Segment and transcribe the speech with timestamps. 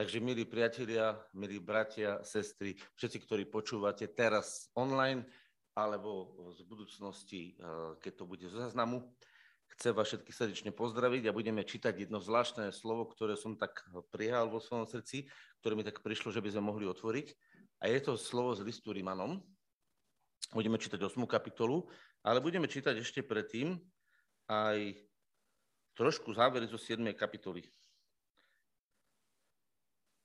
[0.00, 5.28] Takže milí priatelia, milí bratia, sestry, všetci, ktorí počúvate teraz online
[5.76, 9.04] alebo z budúcnosti, eh, keď to bude z záznamu,
[9.76, 13.76] chcem vás všetkých srdečne pozdraviť a budeme čítať jedno zvláštne slovo, ktoré som tak
[14.08, 15.28] prijal vo svojom srdci,
[15.60, 17.36] ktoré mi tak prišlo, že by sme mohli otvoriť.
[17.84, 19.36] A je to slovo z listu Rimanom.
[20.56, 21.28] Budeme čítať 8.
[21.28, 21.84] kapitolu,
[22.24, 23.76] ale budeme čítať ešte predtým
[24.48, 24.96] aj
[25.92, 27.04] trošku závery zo 7.
[27.12, 27.68] kapitoly.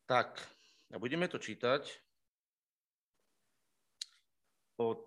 [0.05, 0.37] Tak,
[0.93, 1.81] a budeme to čítať
[4.77, 5.01] od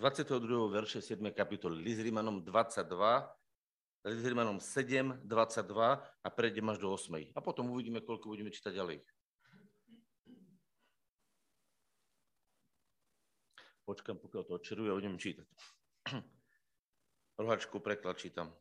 [0.00, 0.72] 22.
[0.72, 1.20] verše 7.
[1.28, 1.76] kapitoly.
[1.76, 2.88] List Rímanom 22,
[4.08, 5.60] List Rímanom 7, 22
[6.24, 7.36] a prejdem až do 8.
[7.36, 9.04] A potom uvidíme, koľko budeme čítať ďalej.
[13.84, 15.44] Počkám, pokiaľ to odčeruje a budem čítať.
[17.44, 18.56] Rohačku preklad čítam.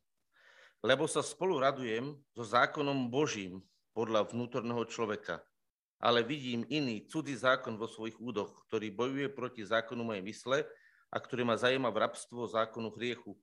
[0.83, 3.63] Lebo sa spolu radujem so zákonom Božím,
[3.93, 5.41] podľa vnútorného človeka.
[6.03, 10.57] Ale vidím iný, cudzí zákon vo svojich údoch, ktorý bojuje proti zákonu mojej mysle
[11.13, 13.37] a ktorý ma zajíma v rabstvo zákonu hriechu,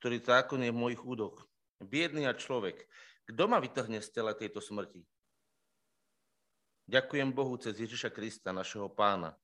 [0.00, 1.36] ktorý zákon je v mojich údoch.
[1.76, 2.88] Biedný a človek,
[3.28, 5.04] kto ma vytrhne z tela tejto smrti?
[6.90, 9.38] Ďakujem Bohu cez Ježiša Krista, našeho pána.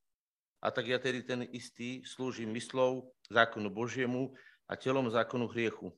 [0.59, 4.33] A tak ja tedy ten istý slúžim myslou zákonu Božiemu
[4.65, 5.93] a telom zákonu hriechu.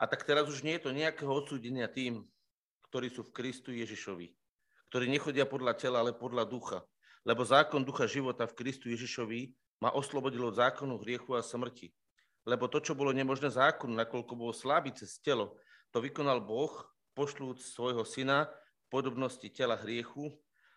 [0.00, 2.26] A tak teraz už nie je to nejakého odsúdenia tým,
[2.92, 4.28] ktorí sú v Kristu Ježišovi,
[4.92, 6.84] ktorí nechodia podľa tela, ale podľa ducha.
[7.24, 9.48] Lebo zákon ducha života v Kristu Ježišovi
[9.80, 11.88] ma oslobodil od zákonu hriechu a smrti.
[12.44, 15.56] Lebo to, čo bolo nemožné zákonu, nakoľko bolo slabý cez telo,
[15.88, 16.84] to vykonal Boh,
[17.16, 18.52] pošľúc svojho syna
[18.92, 20.28] podobnosti tela hriechu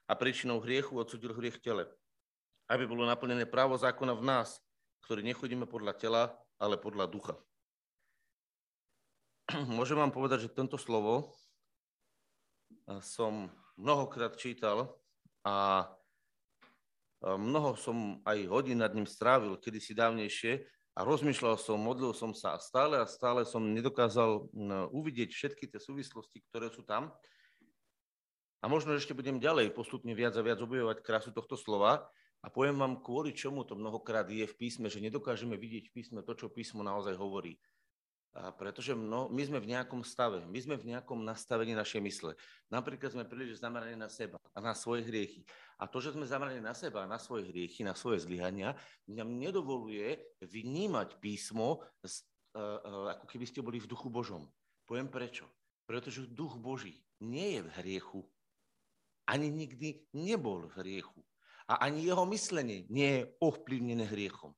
[0.07, 1.83] a príčinou hriechu odsudil hriech tele.
[2.71, 4.63] Aby bolo naplnené právo zákona v nás,
[5.03, 6.23] ktorý nechodíme podľa tela,
[6.63, 7.35] ale podľa ducha.
[9.75, 11.35] Môžem vám povedať, že tento slovo
[13.01, 14.93] som mnohokrát čítal
[15.41, 15.87] a
[17.21, 20.61] mnoho som aj hodín nad ním strávil, kedysi dávnejšie
[20.95, 24.47] a rozmýšľal som, modlil som sa a stále a stále som nedokázal
[24.93, 27.11] uvidieť všetky tie súvislosti, ktoré sú tam.
[28.63, 32.07] A možno ešte budem ďalej postupne viac a viac objavovať krásu tohto slova
[32.41, 36.19] a poviem vám, kvôli čomu to mnohokrát je v písme, že nedokážeme vidieť v písme
[36.21, 37.57] to, čo písmo naozaj hovorí.
[38.35, 42.31] Pretože mno, my sme v nejakom stave, my sme v nejakom nastavení našej mysle.
[42.67, 45.47] Napríklad sme príliš zameraní na seba a na svoje hriechy.
[45.79, 48.75] A to, že sme zameraní na seba a na svoje hriechy, na svoje zlyhania,
[49.07, 52.11] nám nedovoluje vnímať písmo, uh,
[52.59, 54.51] uh, ako keby ste boli v duchu Božom.
[54.83, 55.47] Poviem prečo.
[55.87, 58.21] Pretože duch Boží nie je v hriechu.
[59.31, 61.23] Ani nikdy nebol v hriechu.
[61.71, 64.51] A ani jeho myslenie nie je ovplyvnené hriechom.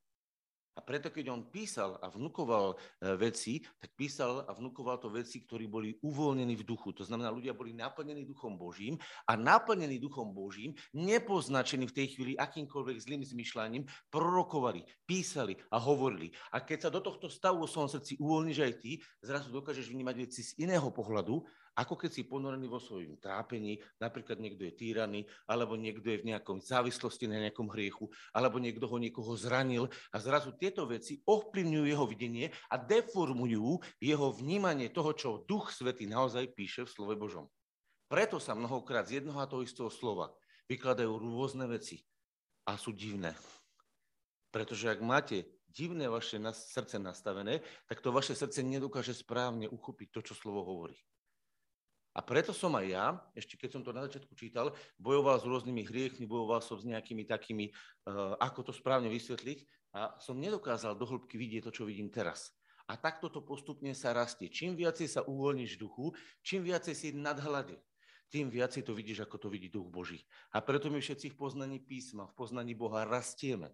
[0.78, 5.42] A preto, keď on písal a vnukoval e, veci, tak písal a vnukoval to veci,
[5.42, 6.94] ktorí boli uvoľnení v duchu.
[6.94, 12.34] To znamená, ľudia boli naplnení duchom Božím a naplnení duchom Božím, nepoznačení v tej chvíli
[12.38, 16.30] akýmkoľvek zlým zmyšľaním, prorokovali, písali a hovorili.
[16.54, 18.92] A keď sa do tohto stavu vo svojom srdci uvoľníš aj ty,
[19.26, 21.42] zrazu dokážeš vnímať veci z iného pohľadu
[21.78, 26.34] ako keď si ponorený vo svojom trápení, napríklad niekto je týraný, alebo niekto je v
[26.34, 31.86] nejakom závislosti na nejakom hriechu, alebo niekto ho niekoho zranil a zrazu tieto veci ovplyvňujú
[31.86, 37.46] jeho videnie a deformujú jeho vnímanie toho, čo Duch Svetý naozaj píše v slove Božom.
[38.10, 40.34] Preto sa mnohokrát z jednoho a toho istého slova
[40.66, 42.02] vykladajú rôzne veci
[42.66, 43.38] a sú divné.
[44.50, 50.20] Pretože ak máte divné vaše srdce nastavené, tak to vaše srdce nedokáže správne uchopiť to,
[50.32, 50.98] čo slovo hovorí.
[52.18, 53.06] A preto som aj ja,
[53.38, 57.30] ešte keď som to na začiatku čítal, bojoval s rôznymi hriechmi, bojoval som s nejakými
[57.30, 62.10] takými, uh, ako to správne vysvetliť a som nedokázal do hĺbky vidieť to, čo vidím
[62.10, 62.58] teraz.
[62.90, 64.50] A takto to postupne sa rastie.
[64.50, 67.78] Čím viacej sa uvoľníš duchu, čím viacej si nadhľade,
[68.34, 70.26] tým viacej to vidíš, ako to vidí duch Boží.
[70.56, 73.72] A preto my všetci v poznaní písma, v poznaní Boha rastieme.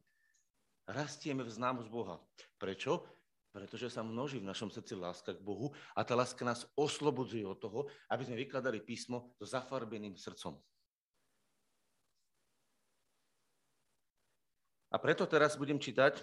[0.84, 2.20] Rastieme v známosť Boha.
[2.60, 3.08] Prečo?
[3.54, 7.62] Pretože sa množí v našom srdci láska k Bohu a tá láska nás oslobodzuje od
[7.62, 10.58] toho, aby sme vykladali písmo so zafarbeným srdcom.
[14.90, 16.18] A preto teraz budem čítať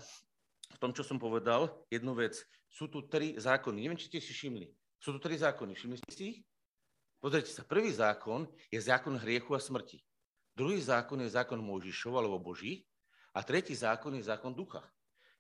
[0.75, 2.39] v tom, čo som povedal, jednu vec.
[2.71, 3.83] Sú tu tri zákony.
[3.83, 4.71] Neviem, či ste si všimli.
[5.03, 5.75] Sú tu tri zákony.
[5.75, 6.39] Všimli ste si ich?
[7.19, 7.67] Pozrite sa.
[7.67, 9.99] Prvý zákon je zákon hriechu a smrti.
[10.55, 12.87] Druhý zákon je zákon Mojžišov alebo Boží.
[13.35, 14.87] A tretí zákon je zákon ducha.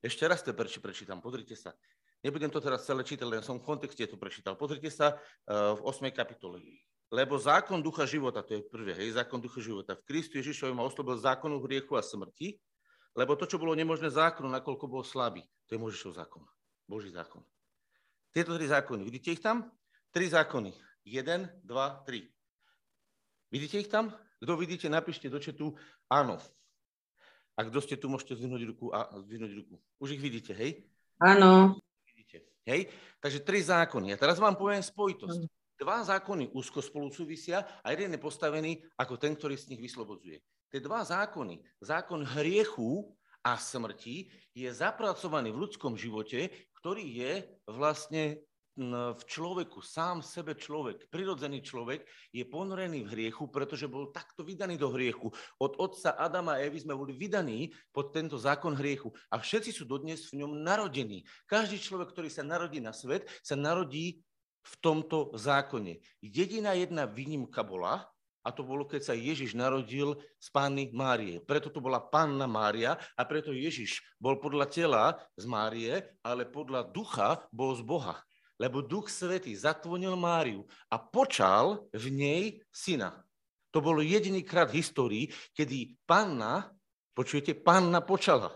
[0.00, 1.76] Ešte raz to preč, prečítam, pozrite sa.
[2.24, 4.56] Nebudem to teraz celé čítať, len som v kontexte to prečítal.
[4.56, 6.08] Pozrite sa uh, v 8.
[6.12, 6.60] kapitole.
[7.12, 9.98] Lebo zákon ducha života, to je prvé, hej, zákon ducha života.
[9.98, 12.56] V Kristu Ježišovi ma oslobil zákonu hriechu a smrti,
[13.18, 16.46] lebo to, čo bolo nemožné zákonu, nakoľko bol slabý, to je Možišov zákon,
[16.86, 17.42] Boží zákon.
[18.30, 19.66] Tieto tri zákony, vidíte ich tam?
[20.14, 20.70] Tri zákony.
[21.02, 22.30] Jeden, dva, tri.
[23.50, 24.14] Vidíte ich tam?
[24.38, 25.74] Kto vidíte, napíšte do četu
[26.06, 26.38] áno.
[27.60, 29.76] A kto ste tu, môžete zdvihnúť ruku a zdvihnúť ruku.
[30.00, 30.88] Už ich vidíte, hej?
[31.20, 31.76] Áno.
[32.08, 32.88] Vidíte, hej?
[33.20, 34.16] Takže tri zákony.
[34.16, 35.44] A teraz vám poviem spojitosť.
[35.76, 40.40] Dva zákony úzko spolu súvisia a jeden je postavený ako ten, ktorý z nich vyslobodzuje.
[40.72, 43.12] Tie dva zákony, zákon hriechu
[43.44, 46.48] a smrti, je zapracovaný v ľudskom živote,
[46.80, 47.32] ktorý je
[47.68, 48.40] vlastne
[48.78, 54.78] v človeku, sám sebe človek, prirodzený človek je ponorený v hriechu, pretože bol takto vydaný
[54.78, 55.28] do hriechu.
[55.58, 59.84] Od otca Adama a Evy sme boli vydaní pod tento zákon hriechu a všetci sú
[59.84, 61.26] dodnes v ňom narodení.
[61.50, 64.22] Každý človek, ktorý sa narodí na svet, sa narodí
[64.60, 66.00] v tomto zákone.
[66.22, 68.06] Jediná jedna výnimka bola,
[68.40, 71.44] a to bolo, keď sa Ježiš narodil z Panny Márie.
[71.44, 75.04] Preto to bola Panna Mária a preto Ježiš bol podľa tela
[75.36, 78.16] z Márie, ale podľa ducha bol z Boha
[78.60, 83.24] lebo Duch Svetý zatvonil Máriu a počal v nej syna.
[83.72, 85.24] To bolo jediný krát v histórii,
[85.56, 86.68] kedy panna,
[87.16, 88.52] počujete, panna počala.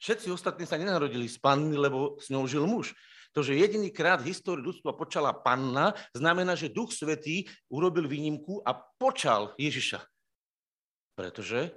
[0.00, 2.94] Všetci ostatní sa nenarodili z panny, lebo s ňou žil muž.
[3.36, 8.64] To, že jediný krát v histórii ľudstva počala panna, znamená, že Duch Svetý urobil výnimku
[8.64, 10.00] a počal Ježiša.
[11.14, 11.74] Pretože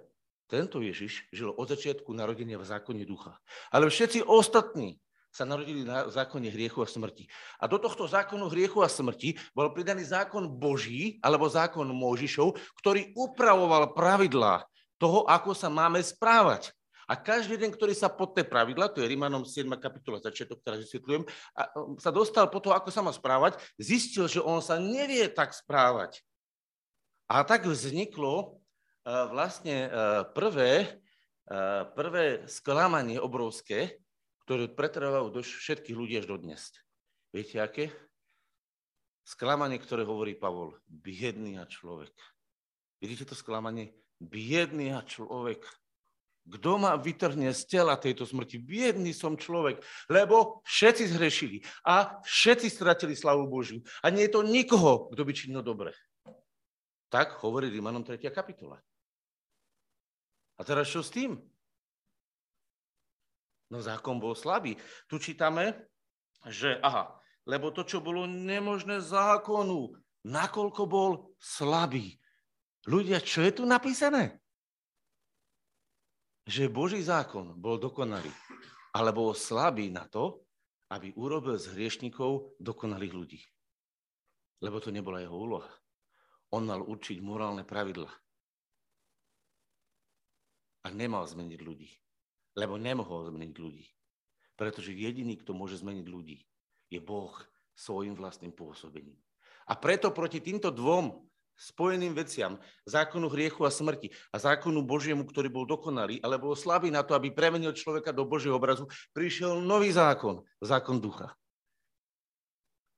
[0.47, 3.37] tento Ježiš žil od začiatku narodenia v zákone ducha.
[3.73, 5.02] Ale všetci ostatní
[5.33, 7.25] sa narodili na zákone hriechu a smrti.
[7.57, 13.17] A do tohto zákonu hriechu a smrti bol pridaný zákon Boží, alebo zákon Možišov, ktorý
[13.17, 14.61] upravoval pravidlá
[15.01, 16.69] toho, ako sa máme správať.
[17.09, 19.67] A každý jeden, ktorý sa pod tie pravidla, to je Rímanom 7.
[19.75, 21.27] kapitola, začiatok, teraz vysvetľujem,
[21.57, 21.61] a
[21.99, 26.23] sa dostal po to, ako sa má správať, zistil, že on sa nevie tak správať.
[27.27, 28.61] A tak vzniklo
[29.03, 29.91] vlastne
[30.31, 31.01] prvé,
[31.91, 33.99] prvé sklamanie obrovské,
[34.43, 36.71] ktoré pretrvajú do všetkých ľudí až do dnes.
[37.31, 37.89] Viete aké?
[39.23, 40.75] Sklamanie, ktoré hovorí Pavol.
[40.83, 42.11] Biedný a človek.
[42.99, 43.95] Vidíte to sklamanie?
[44.19, 45.63] Biedný a človek.
[46.43, 48.59] Kto ma vytrhne z tela tejto smrti?
[48.59, 49.79] Biedný som človek,
[50.11, 53.79] lebo všetci zhrešili a všetci stratili slavu Božiu.
[54.03, 55.95] A nie je to nikoho, kto by činil dobre.
[57.07, 58.19] Tak hovorí Rímanom 3.
[58.27, 58.75] kapitola.
[60.59, 61.39] A teraz čo s tým?
[63.73, 64.77] No zákon bol slabý.
[65.09, 65.73] Tu čítame,
[66.45, 67.09] že aha,
[67.49, 69.97] lebo to, čo bolo nemožné zákonu,
[70.29, 72.21] nakoľko bol slabý.
[72.85, 74.37] Ľudia, čo je tu napísané?
[76.45, 78.29] Že Boží zákon bol dokonalý,
[78.93, 80.45] ale bol slabý na to,
[80.93, 83.41] aby urobil z hriešnikov dokonalých ľudí.
[84.61, 85.71] Lebo to nebola jeho úloha.
[86.53, 88.11] On mal určiť morálne pravidla.
[90.85, 92.02] A nemal zmeniť ľudí
[92.53, 93.85] lebo nemohol zmeniť ľudí.
[94.53, 96.45] Pretože jediný, kto môže zmeniť ľudí,
[96.93, 97.33] je Boh
[97.73, 99.17] svojim vlastným pôsobením.
[99.65, 101.25] A preto proti týmto dvom
[101.57, 106.89] spojeným veciam, zákonu hriechu a smrti a zákonu Božiemu, ktorý bol dokonalý, ale bol slabý
[106.89, 111.33] na to, aby premenil človeka do Božieho obrazu, prišiel nový zákon, zákon ducha,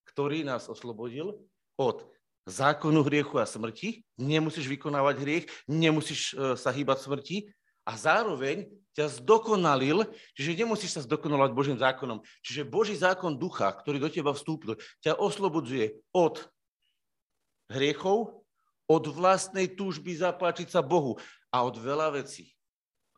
[0.08, 1.36] ktorý nás oslobodil
[1.76, 2.08] od
[2.48, 4.06] zákonu hriechu a smrti.
[4.16, 7.38] Nemusíš vykonávať hriech, nemusíš e, sa hýbať smrti
[7.86, 8.66] a zároveň
[8.98, 12.24] ťa zdokonalil, čiže nemusíš sa zdokonalovať Božím zákonom.
[12.42, 16.42] Čiže Boží zákon ducha, ktorý do teba vstúpil, ťa oslobodzuje od
[17.70, 18.42] hriechov,
[18.88, 21.20] od vlastnej túžby zapáčiť sa Bohu
[21.52, 22.56] a od veľa vecí.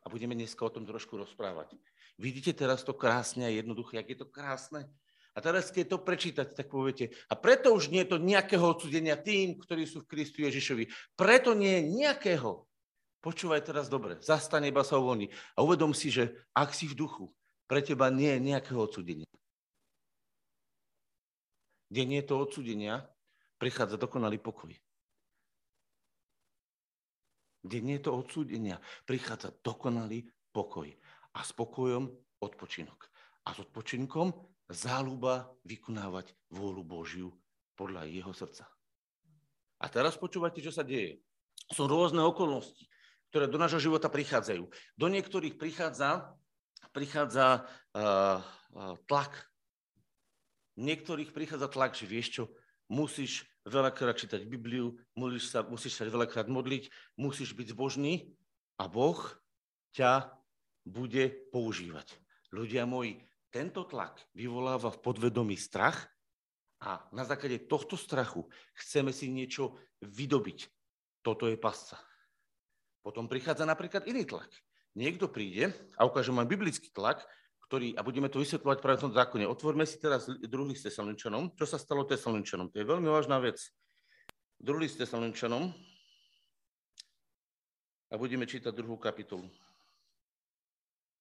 [0.02, 1.78] A budeme dneska o tom trošku rozprávať.
[2.18, 4.90] Vidíte teraz to krásne a jednoduché, jak je to krásne?
[5.36, 9.14] A teraz, keď to prečítate, tak poviete, a preto už nie je to nejakého odsudenia
[9.14, 10.90] tým, ktorí sú v Kristu Ježišovi.
[11.14, 12.67] Preto nie je nejakého.
[13.18, 17.26] Počúvaj teraz dobre, zastane iba sa uvoľní a uvedom si, že ak si v duchu,
[17.66, 19.26] pre teba nie je nejakého odsudenia.
[21.90, 23.02] Kde nie je to odsudenia,
[23.58, 24.70] prichádza dokonalý pokoj.
[27.66, 30.88] Kde nie je to odsúdenia, prichádza dokonalý pokoj.
[31.34, 32.08] A s pokojom
[32.38, 33.10] odpočinok.
[33.44, 34.30] A s odpočinkom
[34.70, 37.28] záľuba vykonávať vôľu Božiu
[37.74, 38.68] podľa jeho srdca.
[39.82, 41.18] A teraz počúvajte, čo sa deje.
[41.68, 42.86] Sú rôzne okolnosti
[43.30, 44.64] ktoré do nášho života prichádzajú.
[44.96, 46.32] Do niektorých prichádza,
[46.90, 48.40] prichádza uh,
[48.72, 49.32] uh, tlak.
[50.78, 52.44] Niektorých prichádza tlak, že vieš čo,
[52.88, 56.88] musíš veľakrát čítať Bibliu, musíš sa, musíš sa veľakrát modliť,
[57.20, 58.32] musíš byť zbožný
[58.80, 59.20] a Boh
[59.92, 60.32] ťa
[60.88, 62.16] bude používať.
[62.48, 63.20] Ľudia moji,
[63.52, 66.08] tento tlak vyvoláva v podvedomí strach
[66.80, 70.58] a na základe tohto strachu chceme si niečo vydobiť.
[71.20, 72.07] Toto je pasca.
[73.00, 74.50] Potom prichádza napríklad iný tlak.
[74.98, 77.22] Niekto príde a ukáže vám biblický tlak,
[77.68, 79.44] ktorý, a budeme to vysvetľovať práve v tom zákone.
[79.44, 81.52] Otvorme si teraz druhý s Tesaloničanom.
[81.54, 82.72] Čo sa stalo Tesaloničanom?
[82.72, 83.60] To je veľmi vážna vec.
[84.58, 85.70] Druhý s Tesaloničanom,
[88.08, 89.44] a budeme čítať druhú kapitolu.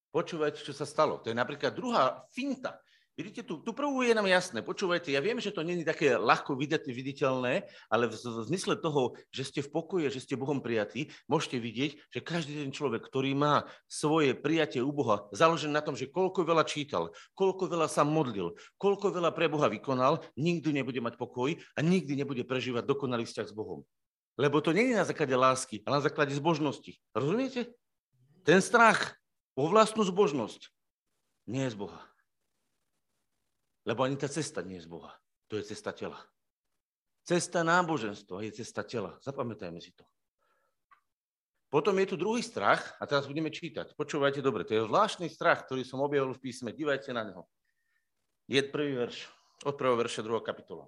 [0.07, 1.19] Počúvajte, čo sa stalo.
[1.19, 2.79] To je napríklad druhá finta.
[3.17, 4.61] Vidíte, tu, tu prvú je nám jasné.
[4.61, 8.13] Počúvajte, ja viem, že to není také ľahko viditeľné, ale v,
[8.45, 12.69] zmysle toho, že ste v pokoji, že ste Bohom prijatí, môžete vidieť, že každý ten
[12.69, 17.65] človek, ktorý má svoje prijatie u Boha, založené na tom, že koľko veľa čítal, koľko
[17.65, 22.45] veľa sa modlil, koľko veľa pre Boha vykonal, nikdy nebude mať pokoj a nikdy nebude
[22.45, 23.81] prežívať dokonalý vzťah s Bohom.
[24.37, 27.01] Lebo to je na základe lásky, ale na základe zbožnosti.
[27.17, 27.73] Rozumiete?
[28.45, 29.17] Ten strach
[29.57, 30.69] o vlastnú zbožnosť
[31.49, 32.06] nie je z Boha.
[33.87, 35.15] Lebo ani tá cesta nie je z Boha.
[35.47, 36.19] To je cesta tela.
[37.23, 39.15] Cesta náboženstva je cesta tela.
[39.23, 40.03] Zapamätajme si to.
[41.71, 43.95] Potom je tu druhý strach, a teraz budeme čítať.
[43.95, 46.71] Počúvajte dobre, to je zvláštny strach, ktorý som objavil v písme.
[46.71, 47.43] Dívajte na neho.
[48.47, 49.27] Je prvý verš,
[49.67, 50.87] od prvého verša druhého kapitola.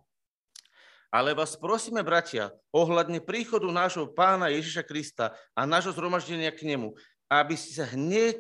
[1.12, 6.96] Ale vás prosíme, bratia, ohľadne príchodu nášho pána Ježiša Krista a nášho zhromaždenia k nemu,
[7.28, 8.40] aby ste sa hneď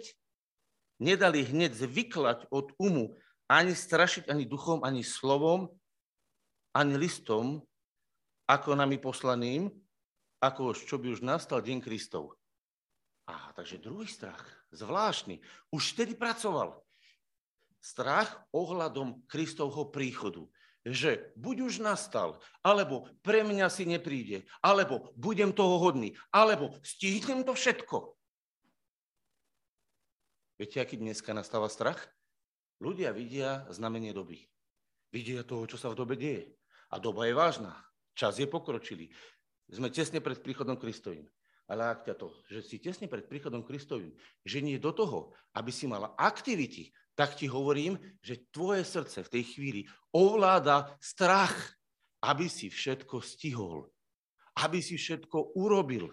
[0.99, 3.15] nedali hneď zvyklať od umu,
[3.49, 5.67] ani strašiť ani duchom, ani slovom,
[6.77, 7.59] ani listom,
[8.45, 9.67] ako nami poslaným,
[10.39, 12.37] ako čo by už nastal deň Kristov.
[13.25, 14.41] A takže druhý strach,
[14.71, 15.41] zvláštny,
[15.73, 16.81] už vtedy pracoval.
[17.81, 20.45] Strach ohľadom Kristovho príchodu
[20.87, 27.43] že buď už nastal, alebo pre mňa si nepríde, alebo budem toho hodný, alebo stihnem
[27.43, 28.15] to všetko.
[30.59, 31.99] Viete, aký dneska nastáva strach?
[32.79, 34.39] Ľudia vidia znamenie doby.
[35.11, 36.47] Vidia toho, čo sa v dobe deje.
[36.89, 37.75] A doba je vážna.
[38.15, 39.11] Čas je pokročilý.
[39.69, 41.27] Sme tesne pred príchodom Kristovým.
[41.69, 45.69] Ale ak ťa to, že si tesne pred príchodom Kristovým, že nie do toho, aby
[45.69, 51.53] si mala aktivity, tak ti hovorím, že tvoje srdce v tej chvíli ovláda strach,
[52.25, 53.85] aby si všetko stihol,
[54.65, 56.09] aby si všetko urobil.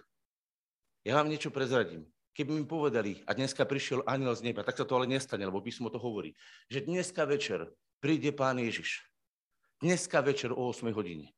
[1.06, 2.04] Ja vám niečo prezradím.
[2.36, 5.64] Keby mi povedali, a dneska prišiel aniel z neba, tak sa to ale nestane, lebo
[5.64, 6.36] písmo to hovorí,
[6.68, 7.64] že dneska večer
[7.96, 9.08] príde pán Ježiš.
[9.80, 11.32] Dneska večer o 8 hodine.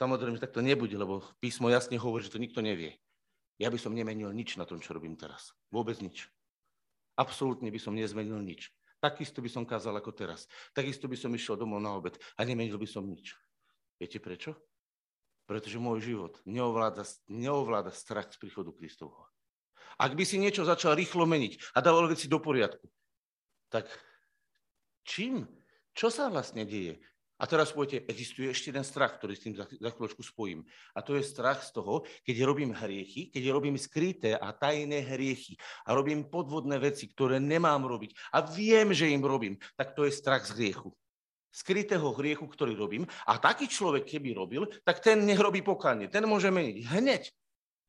[0.00, 2.96] Samozrejme, tak to nebude, lebo písmo jasne hovorí, že to nikto nevie.
[3.60, 5.52] Ja by som nemenil nič na tom, čo robím teraz.
[5.68, 6.32] Vôbec nič.
[7.12, 8.72] Absolútne by som nezmenil nič.
[9.04, 10.48] Takisto by som kázal ako teraz.
[10.72, 13.36] Takisto by som išiel domov na obed a nemenil by som nič.
[14.00, 14.56] Viete prečo?
[15.44, 19.28] Pretože môj život neovláda, neovláda strach z príchodu Kristovho.
[19.96, 22.84] Ak by si niečo začal rýchlo meniť a dával veci do poriadku,
[23.72, 23.88] tak
[25.08, 25.48] čím?
[25.96, 27.00] Čo sa vlastne deje?
[27.38, 30.66] A teraz poviete, existuje ešte jeden strach, ktorý s tým za, chvíľočku spojím.
[30.98, 35.54] A to je strach z toho, keď robím hriechy, keď robím skryté a tajné hriechy
[35.86, 40.18] a robím podvodné veci, ktoré nemám robiť a viem, že im robím, tak to je
[40.18, 40.90] strach z hriechu.
[41.54, 43.06] Skrytého hriechu, ktorý robím.
[43.24, 46.10] A taký človek, keby robil, tak ten nech robí pokánie.
[46.10, 47.22] Ten môže meniť hneď.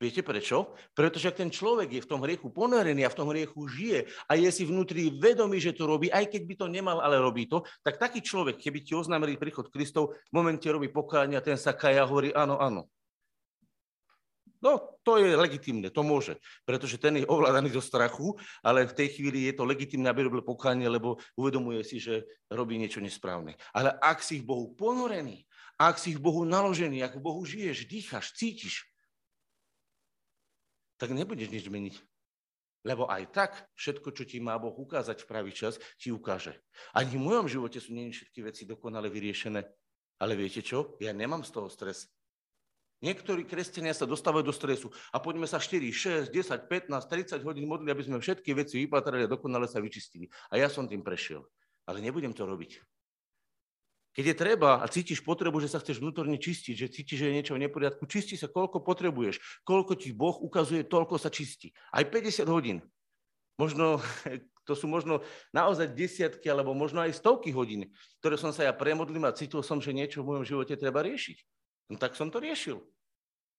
[0.00, 0.72] Viete prečo?
[0.96, 4.32] Pretože ak ten človek je v tom hriechu ponorený a v tom hriechu žije a
[4.32, 7.60] je si vnútri vedomý, že to robí, aj keď by to nemal, ale robí to,
[7.84, 11.76] tak taký človek, keby ti oznámili príchod Kristov, v momente robí pokánie a ten sa
[11.76, 12.88] kaja hovorí áno, áno.
[14.60, 16.36] No, to je legitimné, to môže,
[16.68, 20.44] pretože ten je ovládaný zo strachu, ale v tej chvíli je to legitimné, aby robil
[20.44, 23.56] pokánie, lebo uvedomuje si, že robí niečo nesprávne.
[23.72, 25.48] Ale ak si v Bohu ponorený,
[25.80, 28.84] ak si v Bohu naložený, ak v Bohu žiješ, dýchaš, cítiš,
[31.00, 31.96] tak nebudeš nič meniť.
[32.84, 36.56] Lebo aj tak všetko, čo ti má Boh ukázať v pravý čas, ti ukáže.
[36.96, 39.60] Ani v mojom živote sú nie všetky veci dokonale vyriešené.
[40.20, 40.96] Ale viete čo?
[41.00, 42.08] Ja nemám z toho stres.
[43.00, 47.64] Niektorí kresťania sa dostávajú do stresu a poďme sa 4, 6, 10, 15, 30 hodín
[47.64, 50.28] modliť, aby sme všetky veci vypatrali a dokonale sa vyčistili.
[50.52, 51.40] A ja som tým prešiel.
[51.88, 52.76] Ale nebudem to robiť.
[54.10, 57.36] Keď je treba a cítiš potrebu, že sa chceš vnútorne čistiť, že cítiš, že je
[57.38, 59.62] niečo v neporiadku, čisti sa, koľko potrebuješ.
[59.62, 61.70] Koľko ti Boh ukazuje, toľko sa čistí.
[61.94, 62.82] Aj 50 hodín.
[63.54, 64.02] Možno,
[64.66, 65.22] to sú možno
[65.54, 69.78] naozaj desiatky, alebo možno aj stovky hodín, ktoré som sa ja premodlil a cítil som,
[69.78, 71.38] že niečo v mojom živote treba riešiť.
[71.94, 72.82] No tak som to riešil.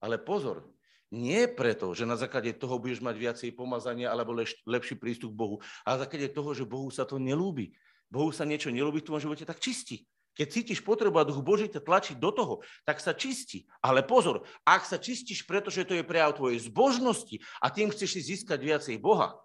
[0.04, 0.68] Ale pozor,
[1.12, 4.32] nie preto, že na základe toho budeš mať viacej pomazania alebo
[4.68, 7.76] lepší prístup k Bohu, ale na základe toho, že Bohu sa to nelúbi.
[8.08, 10.08] Bohu sa niečo nelúbi v tvojom živote, tak čistí.
[10.32, 12.54] Keď cítiš potrebu a duch Boží ťa tlačiť do toho,
[12.88, 13.68] tak sa čistí.
[13.84, 18.22] Ale pozor, ak sa čistíš, pretože to je prejav tvojej zbožnosti a tým chceš si
[18.36, 19.36] získať viacej Boha,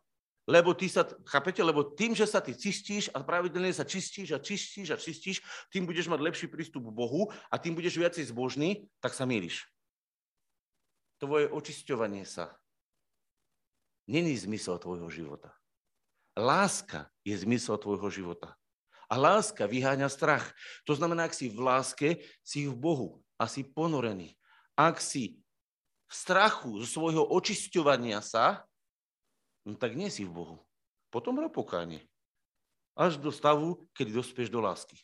[0.47, 4.39] lebo ty sa, chápete, lebo tým, že sa ty čistíš a pravidelne sa čistíš a
[4.39, 5.43] čistíš a čistíš,
[5.75, 9.67] tým budeš mať lepší prístup k Bohu a tým budeš viacej zbožný, tak sa míliš.
[11.19, 12.55] Tvoje očisťovanie sa
[14.07, 15.51] není zmysel tvojho života.
[16.39, 18.55] Láska je zmysel tvojho života.
[19.07, 20.51] A láska vyháňa strach.
[20.85, 22.09] To znamená, ak si v láske,
[22.43, 24.35] si v Bohu a si ponorený.
[24.75, 25.39] Ak si
[26.07, 28.67] v strachu zo svojho očisťovania sa,
[29.67, 30.57] no tak nie si v Bohu.
[31.11, 32.03] Potom rob pokánie.
[32.99, 34.99] Až do stavu, kedy dospieš do lásky.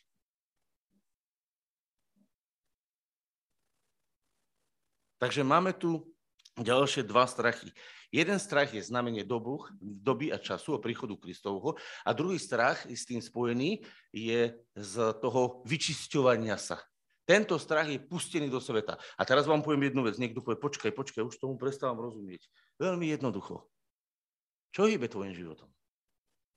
[5.23, 6.12] Takže máme tu
[6.59, 7.73] ďalšie dva strachy.
[8.13, 13.09] Jeden strach je znamenie dobu, doby a času o príchodu Kristovho a druhý strach s
[13.09, 13.81] tým spojený
[14.13, 16.77] je z toho vyčisťovania sa.
[17.23, 18.99] Tento strach je pustený do sveta.
[19.15, 20.19] A teraz vám poviem jednu vec.
[20.19, 22.51] Niekto povie, počkaj, počkaj, už tomu prestávam rozumieť.
[22.77, 23.63] Veľmi jednoducho.
[24.75, 25.71] Čo hýbe tvojim životom?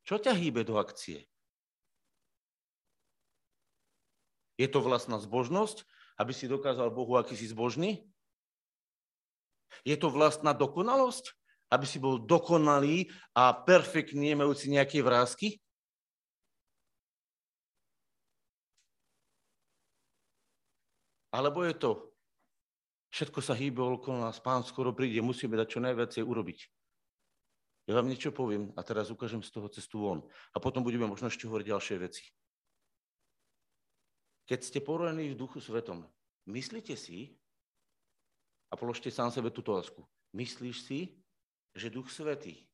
[0.02, 1.30] Čo ťa hýbe do akcie?
[4.58, 5.86] Je to vlastná zbožnosť,
[6.18, 8.08] aby si dokázal Bohu, aký si zbožný?
[9.84, 11.36] Je to vlastná dokonalosť?
[11.70, 15.58] aby si bol dokonalý a perfektný, nemajúci nejaké vrázky?
[21.34, 21.90] Alebo je to,
[23.12, 26.58] všetko sa hýbe okolo nás, pán skoro príde, musíme dať čo najviacej urobiť.
[27.86, 30.24] Ja vám niečo poviem a teraz ukážem z toho cestu von.
[30.54, 32.24] A potom budeme možno ešte hovoriť ďalšie veci.
[34.46, 36.06] Keď ste porodení v duchu svetom,
[36.50, 37.36] myslíte si,
[38.70, 40.02] a položte sám sebe túto otázku,
[40.34, 40.98] myslíš si,
[41.76, 42.66] že Duch Svetý,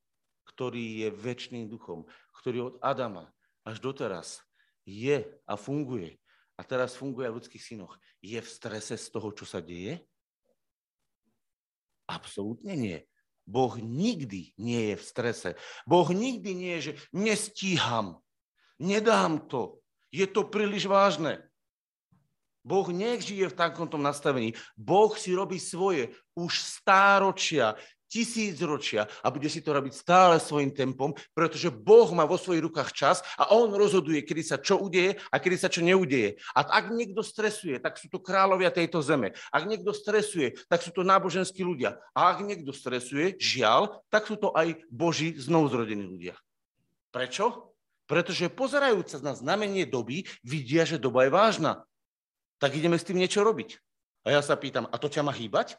[0.49, 2.07] ktorý je väčšným duchom,
[2.43, 3.31] ktorý od Adama
[3.63, 4.43] až doteraz
[4.83, 6.19] je a funguje,
[6.59, 9.99] a teraz funguje v ľudských synoch, je v strese z toho, čo sa deje?
[12.07, 12.99] Absolútne nie.
[13.43, 15.51] Boh nikdy nie je v strese.
[15.83, 18.23] Boh nikdy nie je, že nestíham,
[18.79, 19.83] nedám to,
[20.15, 21.43] je to príliš vážne.
[22.63, 24.55] Boh nech žije v takomto nastavení.
[24.79, 27.75] Boh si robí svoje už stáročia
[28.13, 32.61] tisíc ročia a bude si to robiť stále svojim tempom, pretože Boh má vo svojich
[32.69, 36.37] rukách čas a On rozhoduje, kedy sa čo udeje a kedy sa čo neudeje.
[36.53, 39.33] A ak niekto stresuje, tak sú to kráľovia tejto zeme.
[39.49, 41.97] Ak niekto stresuje, tak sú to náboženskí ľudia.
[42.13, 46.37] A ak niekto stresuje, žiaľ, tak sú to aj Boží znovuzrodení ľudia.
[47.09, 47.73] Prečo?
[48.05, 51.73] Pretože pozerajúc sa na znamenie doby, vidia, že doba je vážna.
[52.63, 53.75] Tak ideme s tým niečo robiť.
[54.23, 55.75] A ja sa pýtam, a to ťa má hýbať?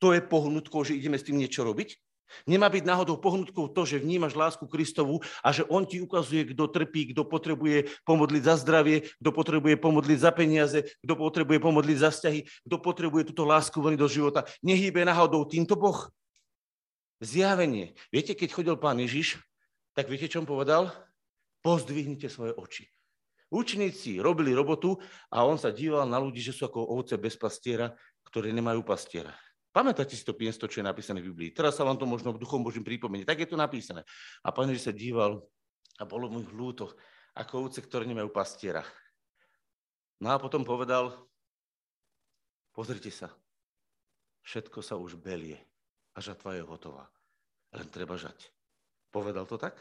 [0.00, 2.00] to je pohnutkou, že ideme s tým niečo robiť?
[2.46, 6.70] Nemá byť náhodou pohnutkou to, že vnímaš lásku Kristovu a že On ti ukazuje, kto
[6.70, 12.10] trpí, kto potrebuje pomodliť za zdravie, kto potrebuje pomodliť za peniaze, kto potrebuje pomodliť za
[12.14, 12.40] vzťahy,
[12.70, 14.46] kto potrebuje túto lásku voniť do života.
[14.62, 16.06] Nehýbe náhodou týmto Boh.
[17.18, 17.98] Zjavenie.
[18.14, 19.42] Viete, keď chodil pán Ježiš,
[19.98, 20.94] tak viete, čo on povedal?
[21.66, 22.86] Pozdvihnite svoje oči.
[23.50, 24.94] Učeníci robili robotu
[25.26, 27.90] a on sa díval na ľudí, že sú ako ovce bez pastiera,
[28.22, 29.34] ktoré nemajú pastiera.
[29.70, 31.50] Pamätáte si to piensto, čo je napísané v Biblii?
[31.54, 33.26] Teraz sa vám to možno v duchom Božím pripomenie.
[33.26, 34.02] Tak je to napísané.
[34.42, 35.42] A pán Ježiš sa díval
[35.98, 36.94] a bolo mu ľúto,
[37.34, 38.82] ako ovce, ktoré nemajú pastiera.
[40.18, 41.14] No a potom povedal,
[42.74, 43.30] pozrite sa,
[44.42, 45.58] všetko sa už belie
[46.14, 47.06] a žatva je hotová.
[47.70, 48.50] Len treba žať.
[49.14, 49.78] Povedal to tak?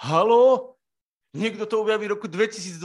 [0.00, 0.76] Halo?
[1.32, 2.76] Niekto to objaví v roku 2022,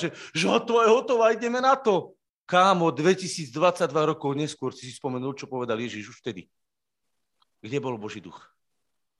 [0.00, 2.16] že žatva je hotová, ideme na to.
[2.48, 3.52] Kámo, 2022
[3.92, 6.48] rokov neskôr si si spomenul, čo povedal Ježiš už vtedy.
[7.60, 8.40] Kde bol Boží duch?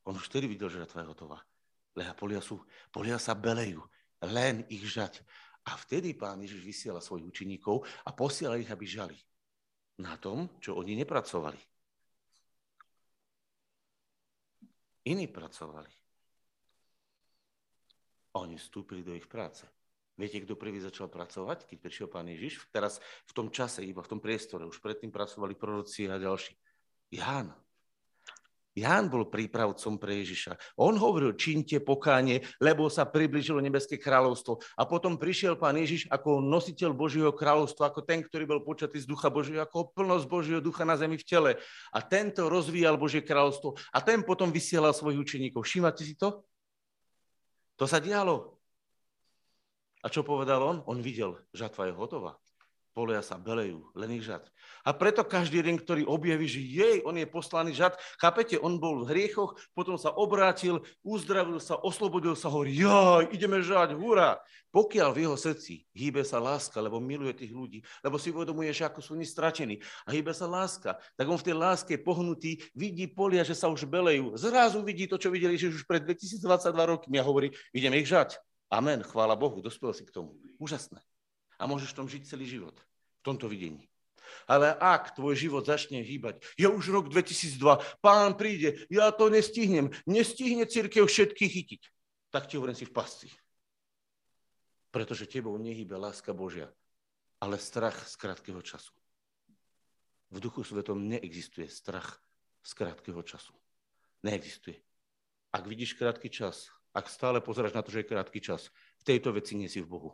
[0.09, 1.39] On už vtedy videl, že žatva je hotová.
[1.93, 3.85] Leha polia, sú, polia sa belejú,
[4.25, 5.21] len ich žať.
[5.69, 9.19] A vtedy pán Ježiš vysiela svojich učeníkov a posiela ich, aby žali.
[10.01, 11.61] Na tom, čo oni nepracovali.
[15.05, 16.00] Iní pracovali.
[18.39, 19.67] Oni vstúpili do ich práce.
[20.21, 22.61] Viete, kto prvý začal pracovať, keď prišiel pán Ježiš?
[22.69, 24.69] Teraz v tom čase, iba v tom priestore.
[24.69, 26.53] Už predtým pracovali proroci a ďalší.
[27.11, 27.57] Ján.
[28.77, 30.79] Ján bol prípravcom pre Ježiša.
[30.79, 34.63] On hovoril, činte pokánie, lebo sa približilo nebeské kráľovstvo.
[34.79, 39.11] A potom prišiel pán Ježiš ako nositeľ Božieho kráľovstva, ako ten, ktorý bol počatý z
[39.11, 41.51] ducha Božieho, ako plnosť Božieho ducha na zemi v tele.
[41.91, 43.75] A tento rozvíjal Božie kráľovstvo.
[43.91, 45.67] A ten potom vysielal svojich učeníkov.
[45.67, 46.47] Všímate si to?
[47.81, 48.61] To sa dialo.
[50.05, 50.85] A čo povedal on?
[50.85, 52.37] On videl, žatva je hotová.
[52.91, 54.43] Polia sa belejú, len ich žad.
[54.83, 59.07] A preto každý jeden, ktorý objaví, že jej, on je poslaný žad, chápete, on bol
[59.07, 64.43] v hriechoch, potom sa obrátil, uzdravil sa, oslobodil sa, hovorí, jaj, ideme žať, hurá.
[64.75, 68.87] Pokiaľ v jeho srdci hýbe sa láska, lebo miluje tých ľudí, lebo si uvedomuje, že
[68.87, 73.11] ako sú oni stratení a hýbe sa láska, tak on v tej láske pohnutý vidí
[73.11, 74.35] polia, že sa už belejú.
[74.39, 76.47] Zrazu vidí to, čo videli že už pred 2022
[76.87, 78.39] rokmi a hovorí, ideme ich žať.
[78.71, 80.39] Amen, chvála Bohu, dospel si k tomu.
[80.63, 81.03] Úžasné.
[81.61, 82.75] A môžeš v tom žiť celý život,
[83.21, 83.85] v tomto videní.
[84.49, 89.93] Ale ak tvoj život začne hýbať, je už rok 2002, pán príde, ja to nestihnem,
[90.09, 91.83] nestihne církev všetkých chytiť,
[92.33, 93.29] tak ti hovorím si v pasci.
[94.91, 96.71] Pretože tebou nehýbe láska Božia,
[97.39, 98.95] ale strach z krátkeho času.
[100.31, 102.23] V duchu svetom neexistuje strach
[102.63, 103.55] z krátkeho času.
[104.23, 104.79] Neexistuje.
[105.51, 109.35] Ak vidíš krátky čas, ak stále pozeráš na to, že je krátky čas, v tejto
[109.35, 110.11] veci nie si v Bohu.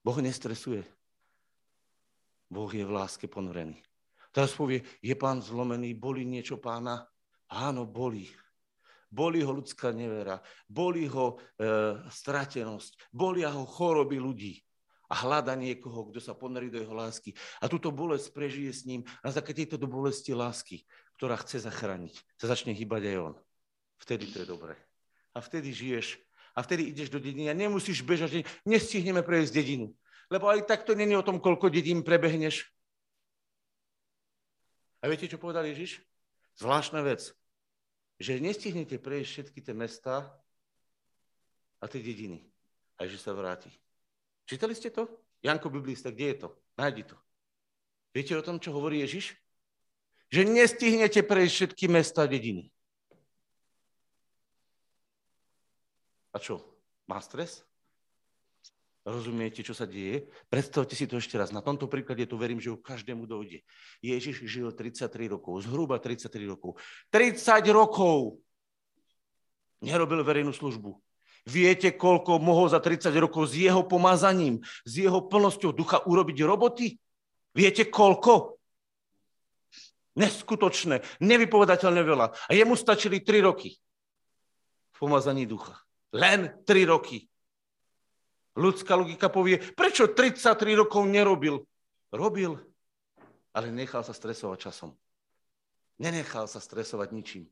[0.00, 0.84] Boh nestresuje.
[2.50, 3.78] Boh je v láske ponorený.
[4.30, 7.06] Teraz povie, je pán zlomený, boli niečo pána?
[7.50, 8.30] Áno, boli.
[9.10, 10.38] Boli ho ľudská nevera,
[10.70, 11.66] boli ho e,
[12.06, 14.54] stratenosť, boli ho choroby ľudí
[15.10, 17.34] a hľada niekoho, kto sa ponorí do jeho lásky.
[17.58, 20.86] A túto bolesť prežije s ním a za tejto do bolesti lásky,
[21.18, 23.34] ktorá chce zachrániť, sa začne hýbať aj on.
[23.98, 24.78] Vtedy to je dobré.
[25.34, 26.22] A vtedy žiješ
[26.54, 29.86] a vtedy ideš do dediny a nemusíš bežať, nestihneme prejsť dedinu.
[30.30, 32.70] Lebo aj tak to není o tom, koľko dedín prebehneš.
[35.02, 36.02] A viete, čo povedal Ježiš?
[36.60, 37.32] Zvláštna vec
[38.20, 40.28] že nestihnete prejsť všetky tie mesta
[41.80, 42.44] a tie dediny.
[43.00, 43.72] A že sa vráti.
[44.44, 45.08] Čítali ste to?
[45.40, 46.48] Janko Biblista, kde je to?
[46.76, 47.16] Nájdi to.
[48.12, 49.40] Viete o tom, čo hovorí Ježiš?
[50.28, 52.68] Že nestihnete prejsť všetky mesta a dediny.
[56.30, 56.62] A čo?
[57.10, 57.66] Má stres?
[59.00, 60.28] Rozumiete, čo sa deje?
[60.52, 61.56] Predstavte si to ešte raz.
[61.56, 63.64] Na tomto príklade tu verím, že u každému dojde.
[64.04, 66.76] Ježiš žil 33 rokov, zhruba 33 rokov.
[67.08, 68.38] 30 rokov
[69.80, 71.00] nerobil verejnú službu.
[71.48, 77.00] Viete, koľko mohol za 30 rokov s jeho pomazaním, s jeho plnosťou ducha urobiť roboty?
[77.56, 78.60] Viete, koľko?
[80.20, 82.26] Neskutočné, nevypovedateľne veľa.
[82.36, 83.80] A jemu stačili 3 roky
[84.92, 85.80] v pomazaní ducha.
[86.14, 87.26] Len 3 roky.
[88.58, 91.62] Ľudská logika povie, prečo 33 rokov nerobil?
[92.10, 92.58] Robil,
[93.54, 94.90] ale nechal sa stresovať časom.
[96.02, 97.44] Nenechal sa stresovať ničím.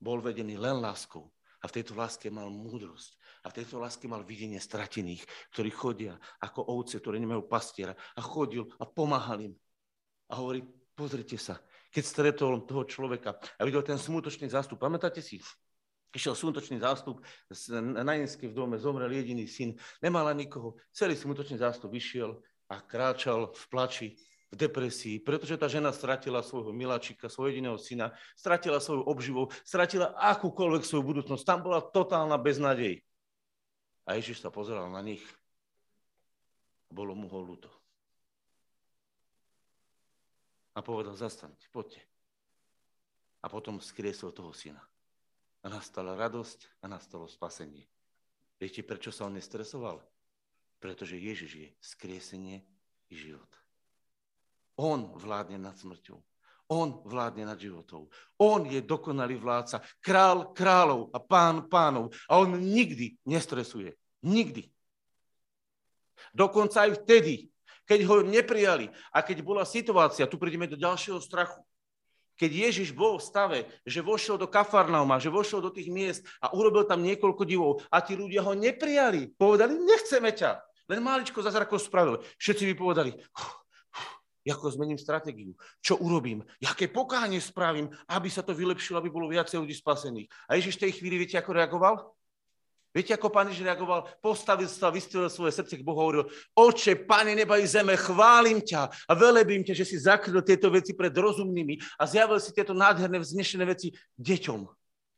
[0.00, 1.28] Bol vedený len láskou.
[1.62, 3.14] A v tejto láske mal múdrosť.
[3.46, 5.22] A v tejto láske mal videnie stratených,
[5.54, 7.94] ktorí chodia ako ovce, ktorí nemajú pastiera.
[8.18, 9.54] A chodil a pomáhal im.
[10.26, 10.66] A hovorí,
[10.98, 11.62] pozrite sa,
[11.94, 15.38] keď stretol toho človeka a videl ten smutočný zástup, pamätáte si?
[16.12, 17.24] Išiel smutočný zástup,
[17.80, 19.72] na Jenske v dome zomrel jediný syn,
[20.04, 20.76] nemala nikoho.
[20.92, 22.36] Celý smutočný zástup vyšiel
[22.68, 24.08] a kráčal v plači,
[24.52, 30.12] v depresii, pretože tá žena stratila svojho miláčika, svojho jediného syna, stratila svoju obživu, stratila
[30.36, 31.48] akúkoľvek svoju budúcnosť.
[31.48, 33.00] Tam bola totálna beznadej.
[34.04, 35.24] A Ježiš sa pozeral na nich.
[36.92, 37.72] Bolo mu ho ľúto.
[40.76, 42.04] A povedal, zastaňte, poďte.
[43.40, 44.91] A potom skriesol toho syna
[45.62, 47.86] a nastala radosť a nastalo spasenie.
[48.58, 50.02] Viete, prečo sa on nestresoval?
[50.82, 52.66] Pretože Ježiš je skriesenie
[53.10, 53.48] i život.
[54.78, 56.18] On vládne nad smrťou.
[56.72, 58.08] On vládne nad životou.
[58.40, 62.10] On je dokonalý vládca, král kráľov a pán pánov.
[62.26, 63.92] A on nikdy nestresuje.
[64.24, 64.72] Nikdy.
[66.32, 67.52] Dokonca aj vtedy,
[67.84, 71.60] keď ho neprijali a keď bola situácia, tu prídeme do ďalšieho strachu,
[72.42, 76.50] keď Ježiš bol v stave, že vošiel do Kafarnauma, že vošiel do tých miest a
[76.50, 79.30] urobil tam niekoľko divov a tí ľudia ho neprijali.
[79.38, 80.58] Povedali, nechceme ťa.
[80.90, 82.18] Len máličko zázrakov spravil.
[82.42, 83.14] Všetci by povedali,
[84.42, 89.62] ako zmením stratégiu, čo urobím, aké pokánie spravím, aby sa to vylepšilo, aby bolo viacej
[89.62, 90.26] ľudí spasených.
[90.50, 91.94] A Ježiš v tej chvíli, viete, ako reagoval?
[92.92, 94.04] Viete, ako pán Ježiš reagoval?
[94.20, 98.60] Postavil sa, vystrelil svoje srdce k Bohu a hovoril, oče, pane neba i zeme, chválim
[98.60, 102.76] ťa a velebím ťa, že si zakryl tieto veci pred rozumnými a zjavil si tieto
[102.76, 104.60] nádherné, vznešené veci deťom,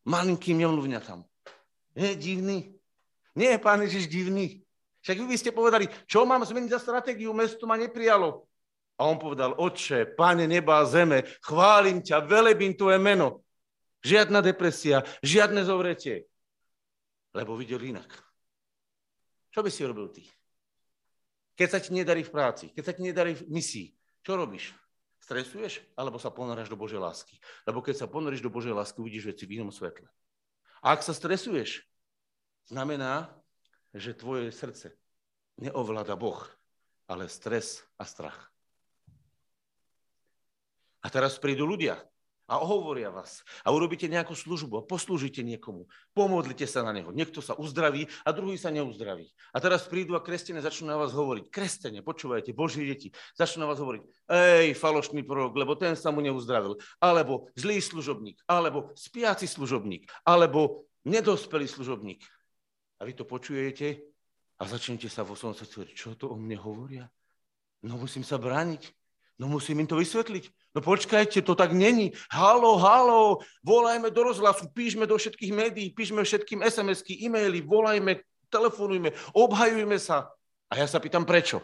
[0.07, 0.63] malinkým
[1.03, 1.27] tam.
[1.99, 2.59] Nie je divný?
[3.35, 4.63] Nie je pán Ježiš divný?
[5.03, 8.47] Však vy by ste povedali, čo mám zmeniť za stratégiu, mesto ma neprijalo.
[8.95, 13.43] A on povedal, oče, pane neba a zeme, chválim ťa, velebím tvoje meno.
[14.07, 16.31] Žiadna depresia, žiadne zovretie
[17.35, 18.09] lebo videl inak.
[19.51, 20.25] Čo by si robil ty?
[21.55, 24.75] Keď sa ti nedarí v práci, keď sa ti nedarí v misii, čo robíš?
[25.23, 27.39] Stresuješ alebo sa ponoráš do Božej lásky?
[27.67, 30.07] Lebo keď sa ponoríš do Božej lásky, uvidíš veci v inom svetle.
[30.85, 31.87] A ak sa stresuješ,
[32.69, 33.31] znamená,
[33.95, 34.93] že tvoje srdce
[35.57, 36.43] neovláda Boh,
[37.07, 38.51] ale stres a strach.
[41.05, 42.01] A teraz prídu ľudia,
[42.45, 45.89] a ohovoria vás a urobíte nejakú službu a poslúžite niekomu.
[46.13, 47.09] Pomodlite sa na neho.
[47.09, 49.25] Niekto sa uzdraví a druhý sa neuzdraví.
[49.57, 51.49] A teraz prídu a kresťania začnú na vás hovoriť.
[51.49, 54.03] Kresťania, počúvajte, Boží deti, začnú na vás hovoriť.
[54.29, 56.77] Ej, falošný prorok, lebo ten sa mu neuzdravil.
[57.01, 62.21] Alebo zlý služobník, alebo spiaci služobník, alebo nedospelý služobník.
[63.01, 64.05] A vy to počujete
[64.61, 67.09] a začnete sa vo svojom srdci čo to o mne hovoria?
[67.85, 68.93] No musím sa brániť.
[69.37, 70.47] No musím im to vysvetliť.
[70.75, 72.11] No počkajte, to tak není.
[72.35, 79.15] Halo, halo, volajme do rozhlasu, píšme do všetkých médií, píšme všetkým SMS-ky, e-maily, volajme, telefonujme,
[79.39, 80.35] obhajujme sa.
[80.67, 81.63] A ja sa pýtam, prečo?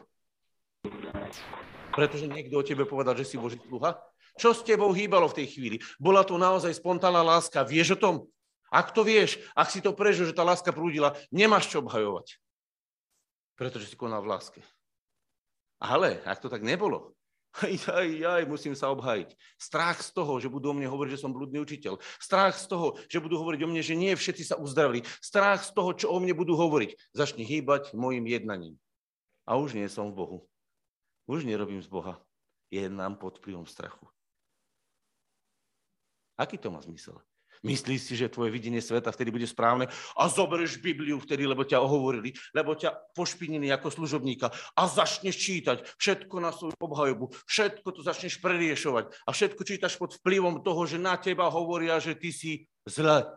[1.90, 3.98] Pretože niekto o tebe povedal, že si Boží sluha?
[4.38, 5.76] Čo s tebou hýbalo v tej chvíli?
[5.98, 7.66] Bola to naozaj spontánna láska.
[7.66, 8.14] Vieš o tom?
[8.70, 12.38] Ak to vieš, ak si to prežil, že tá láska prúdila, nemáš čo obhajovať.
[13.58, 14.62] Pretože si konal v láske.
[15.82, 17.18] Ale ak to tak nebolo,
[17.58, 19.34] aj, aj, aj, musím sa obhajiť.
[19.58, 21.98] Strach z toho, že budú o mne hovoriť, že som blúdny učiteľ.
[22.22, 25.02] Strach z toho, že budú hovoriť o mne, že nie všetci sa uzdravili.
[25.18, 26.94] Strach z toho, čo o mne budú hovoriť.
[27.10, 28.78] Začni hýbať môjim jednaním.
[29.50, 30.38] A už nie som v Bohu.
[31.26, 32.22] Už nerobím z Boha.
[32.70, 34.06] Jednám pod vplyvom strachu.
[36.38, 37.18] Aký to má zmysel?
[37.60, 39.84] Myslíš si, že tvoje videnie sveta vtedy bude správne
[40.16, 45.84] a zoberieš Bibliu vtedy, lebo ťa ohovorili, lebo ťa pošpinili ako služobníka a začneš čítať
[46.00, 50.96] všetko na svoju obhajobu, všetko to začneš preriešovať a všetko čítaš pod vplyvom toho, že
[50.96, 53.28] na teba hovoria, že ty si zle.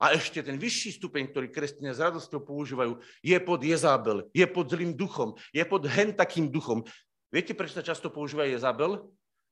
[0.00, 4.70] A ešte ten vyšší stupeň, ktorý kresťania s radosťou používajú, je pod Jezábel, je pod
[4.70, 6.86] zlým duchom, je pod hen takým duchom.
[7.28, 9.10] Viete, prečo sa často používa Jezabel?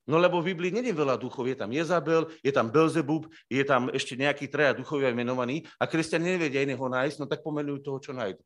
[0.09, 3.93] No lebo v Biblii není veľa duchov, je tam Jezabel, je tam Belzebub, je tam
[3.93, 8.13] ešte nejaký traja duchovia menovaní a kresťania nevedia iného nájsť, no tak pomenujú toho, čo
[8.17, 8.41] nájdu.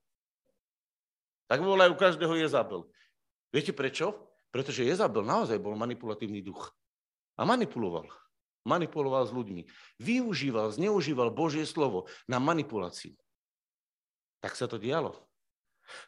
[1.47, 2.91] Tak volajú každého Jezabel.
[3.55, 4.27] Viete prečo?
[4.51, 6.75] Pretože Jezabel naozaj bol manipulatívny duch.
[7.39, 8.11] A manipuloval.
[8.67, 9.63] Manipuloval s ľuďmi.
[10.03, 13.15] Využíval, zneužíval Božie slovo na manipuláciu.
[14.43, 15.15] Tak sa to dialo.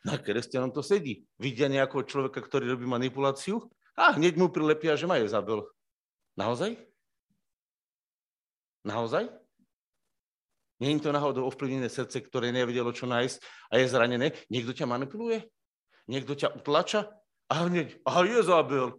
[0.03, 1.31] Na kresťanom to sedí.
[1.39, 5.63] Vidia nejakého človeka, ktorý robí manipuláciu a hneď mu prilepia, že ma Jezabel.
[6.35, 6.75] Naozaj?
[8.83, 9.31] Naozaj?
[10.83, 13.37] Nie je to náhodou ovplyvnené srdce, ktoré nevedelo, čo nájsť
[13.71, 14.27] a je zranené?
[14.51, 15.47] Niekto ťa manipuluje?
[16.11, 17.09] Niekto ťa utlača?
[17.49, 18.99] A hneď, a Jezabel.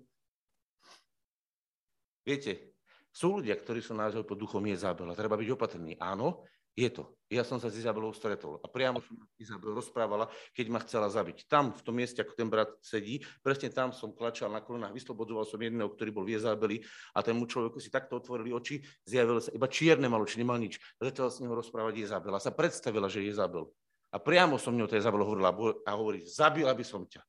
[2.25, 2.73] Viete,
[3.11, 5.93] sú ľudia, ktorí sú naozaj pod duchom Jezabel a treba byť opatrný.
[5.99, 7.07] Áno, je to.
[7.31, 11.49] Ja som sa s Izabelou stretol a priamo som Izabel rozprávala, keď ma chcela zabiť.
[11.49, 15.47] Tam, v tom mieste, ako ten brat sedí, presne tam som klačal na kolonách, vyslobodzoval
[15.49, 16.85] som jedného, ktorý bol v Izabeli
[17.17, 20.77] a tému človeku si takto otvorili oči, zjavilo sa, iba čierne malo, či nemal nič.
[21.01, 22.37] Začala s neho rozprávať Izabela.
[22.37, 23.65] Sa predstavila, že je Izabel.
[24.13, 25.49] A priamo som ňou tej Izabel hovorila
[25.81, 27.25] a hovorí, zabila by som ťa.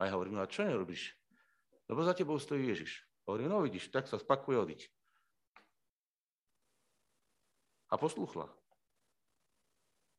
[0.00, 1.14] A ja hovorím, no a čo nerobíš?
[1.86, 3.04] Lebo za tebou stojí Ježiš.
[3.28, 4.80] Hovorím, no vidíš, tak sa spakuje odiť.
[7.90, 8.46] A posluchla.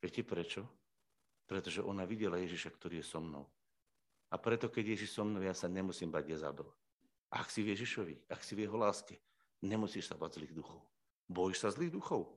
[0.03, 0.67] Viete prečo?
[1.47, 3.47] Pretože ona videla Ježiša, ktorý je so mnou.
[4.31, 6.67] A preto, keď Ježiš so mnou, ja sa nemusím bať Jezabel.
[7.31, 9.19] Ak si v Ježišovi, ak si v jeho láske,
[9.63, 10.83] nemusíš sa bať zlých duchov.
[11.31, 12.27] Bojíš sa zlých duchov?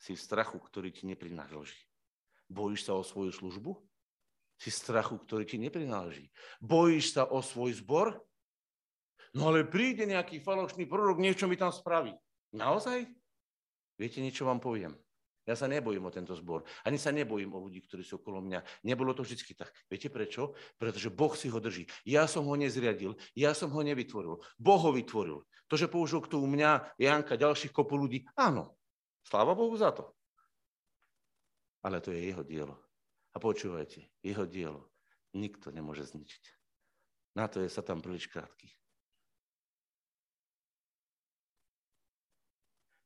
[0.00, 1.84] Si v strachu, ktorý ti neprináleží.
[2.48, 3.76] Bojíš sa o svoju službu?
[4.56, 6.32] Si v strachu, ktorý ti neprináleží.
[6.60, 8.16] Bojíš sa o svoj zbor?
[9.32, 12.12] No ale príde nejaký falošný prorok, niečo mi tam spraví.
[12.52, 13.08] Naozaj?
[14.02, 14.98] Viete, niečo vám poviem.
[15.46, 16.66] Ja sa nebojím o tento zbor.
[16.82, 18.82] Ani sa nebojím o ľudí, ktorí sú okolo mňa.
[18.82, 19.70] Nebolo to vždy tak.
[19.86, 20.58] Viete prečo?
[20.74, 21.86] Pretože Boh si ho drží.
[22.02, 24.42] Ja som ho nezriadil, ja som ho nevytvoril.
[24.58, 25.46] Boh ho vytvoril.
[25.70, 28.74] To, že použil k u mňa, Janka, ďalších kopu ľudí, áno.
[29.22, 30.10] Sláva Bohu za to.
[31.86, 32.78] Ale to je jeho dielo.
[33.34, 34.90] A počúvajte, jeho dielo
[35.34, 36.44] nikto nemôže zničiť.
[37.38, 38.68] Na to je sa tam príliš krátky.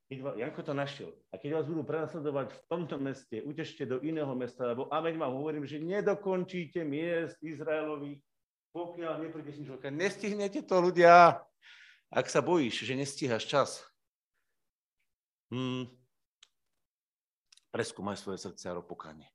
[0.07, 3.99] Keď vás, Janko to našiel, a keď vás budú prenasledovať v tomto meste, utežte do
[3.99, 8.23] iného mesta, lebo ameň vám hovorím, že nedokončíte miest Izraelových,
[8.71, 9.91] pokiaľ nepríde si človeka.
[9.91, 11.43] Nestihnete to, ľudia.
[12.07, 13.83] Ak sa bojíš, že nestíhaš čas,
[15.51, 15.91] hmm,
[17.75, 19.27] preskúmaj svoje srdce a pokánie.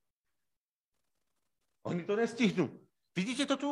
[1.85, 2.73] Oni to nestihnú.
[3.13, 3.71] Vidíte to tu?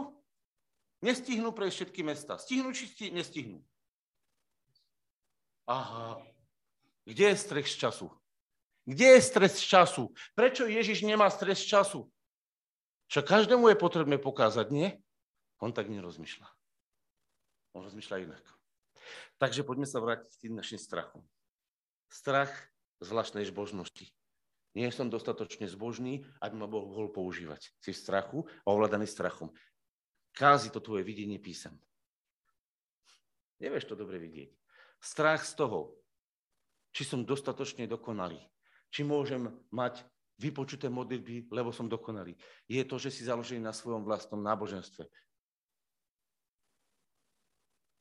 [1.00, 2.36] Nestihnú pre všetky mesta.
[2.36, 3.64] Stihnú či sti- nestihnú?
[5.64, 6.20] Aha,
[7.04, 8.08] kde je stres času?
[8.84, 10.10] Kde je stres času?
[10.34, 12.08] Prečo Ježiš nemá stres času?
[13.10, 14.88] Čo každému je potrebné pokázať, nie?
[15.58, 16.46] On tak nerozmýšľa.
[17.76, 18.44] On rozmýšľa inak.
[19.38, 21.22] Takže poďme sa vrátiť k tým našim strachom.
[22.10, 22.50] Strach
[23.02, 24.10] zvláštnej zbožnosti.
[24.74, 27.74] Nie som dostatočne zbožný, aby ma Boh mohol používať.
[27.82, 29.50] Si v strachu a ovládaný strachom.
[30.30, 31.74] Kázi to tvoje videnie písem.
[33.58, 34.54] Nevieš to dobre vidieť.
[35.02, 35.99] Strach z toho,
[36.90, 38.38] či som dostatočne dokonalý,
[38.90, 40.02] či môžem mať
[40.40, 42.34] vypočuté modlitby, lebo som dokonalý.
[42.66, 45.04] Je to, že si založený na svojom vlastnom náboženstve.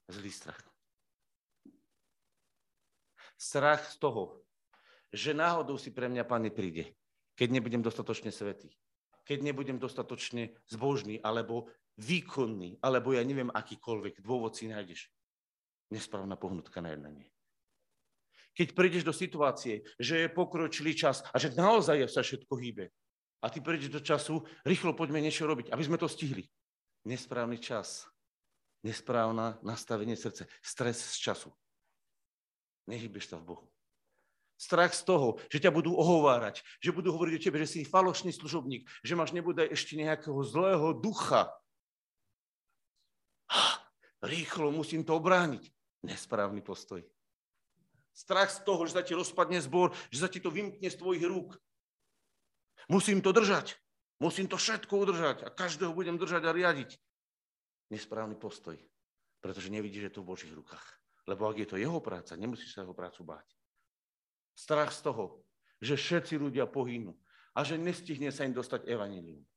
[0.09, 0.57] Zlý strach.
[3.37, 4.41] Strach z toho,
[5.13, 6.97] že náhodou si pre mňa Pane príde,
[7.37, 8.73] keď nebudem dostatočne svetý,
[9.23, 15.11] keď nebudem dostatočne zbožný, alebo výkonný, alebo ja neviem akýkoľvek dôvod si nájdeš.
[15.93, 17.29] Nesprávna pohnutka na jednanie
[18.59, 22.91] keď prídeš do situácie, že je pokročilý čas a že naozaj sa všetko hýbe.
[23.39, 26.43] A ty prídeš do času, rýchlo poďme niečo robiť, aby sme to stihli.
[27.07, 28.03] nesprávny čas,
[28.83, 31.49] nesprávne nastavenie srdce, stres z času.
[32.91, 33.65] Nehybeš sa v Bohu.
[34.59, 38.35] Strach z toho, že ťa budú ohovárať, že budú hovoriť o tebe, že si falošný
[38.35, 41.47] služobník, že máš nebude ešte nejakého zlého ducha.
[44.19, 45.63] Rýchlo musím to obrániť.
[46.03, 47.07] Nesprávny postoj.
[48.19, 51.23] Strach z toho, že sa ti rozpadne zbor, že sa ti to vymkne z tvojich
[51.23, 51.55] rúk.
[52.91, 53.79] Musím to držať.
[54.19, 56.99] Musím to všetko udržať a každého budem držať a riadiť.
[57.95, 58.75] Nesprávny postoj,
[59.39, 60.83] pretože nevidíš, že to v Božích rukách.
[61.23, 63.47] Lebo ak je to jeho práca, nemusíš sa jeho prácu báť.
[64.51, 65.39] Strach z toho,
[65.79, 67.15] že všetci ľudia pohynú
[67.55, 69.47] a že nestihne sa im dostať evanílium.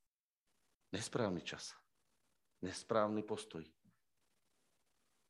[0.95, 1.75] Nesprávny čas.
[2.63, 3.67] Nesprávny postoj.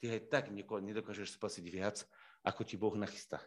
[0.05, 2.05] Ty aj tak nedokážeš spasiť viac,
[2.43, 3.39] ako ti Boh nachystá.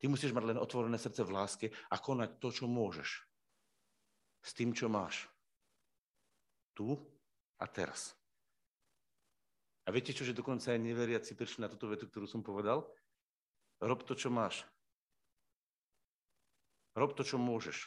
[0.00, 3.20] Ty musíš mať len otvorené srdce v láske a konať to, čo môžeš.
[4.40, 5.28] S tým, čo máš.
[6.72, 6.96] Tu
[7.60, 8.16] a teraz.
[9.84, 12.88] A viete čo, že dokonca aj neveriaci prišli na túto vetu, ktorú som povedal?
[13.84, 14.64] Rob to, čo máš.
[16.96, 17.84] Rob to, čo môžeš.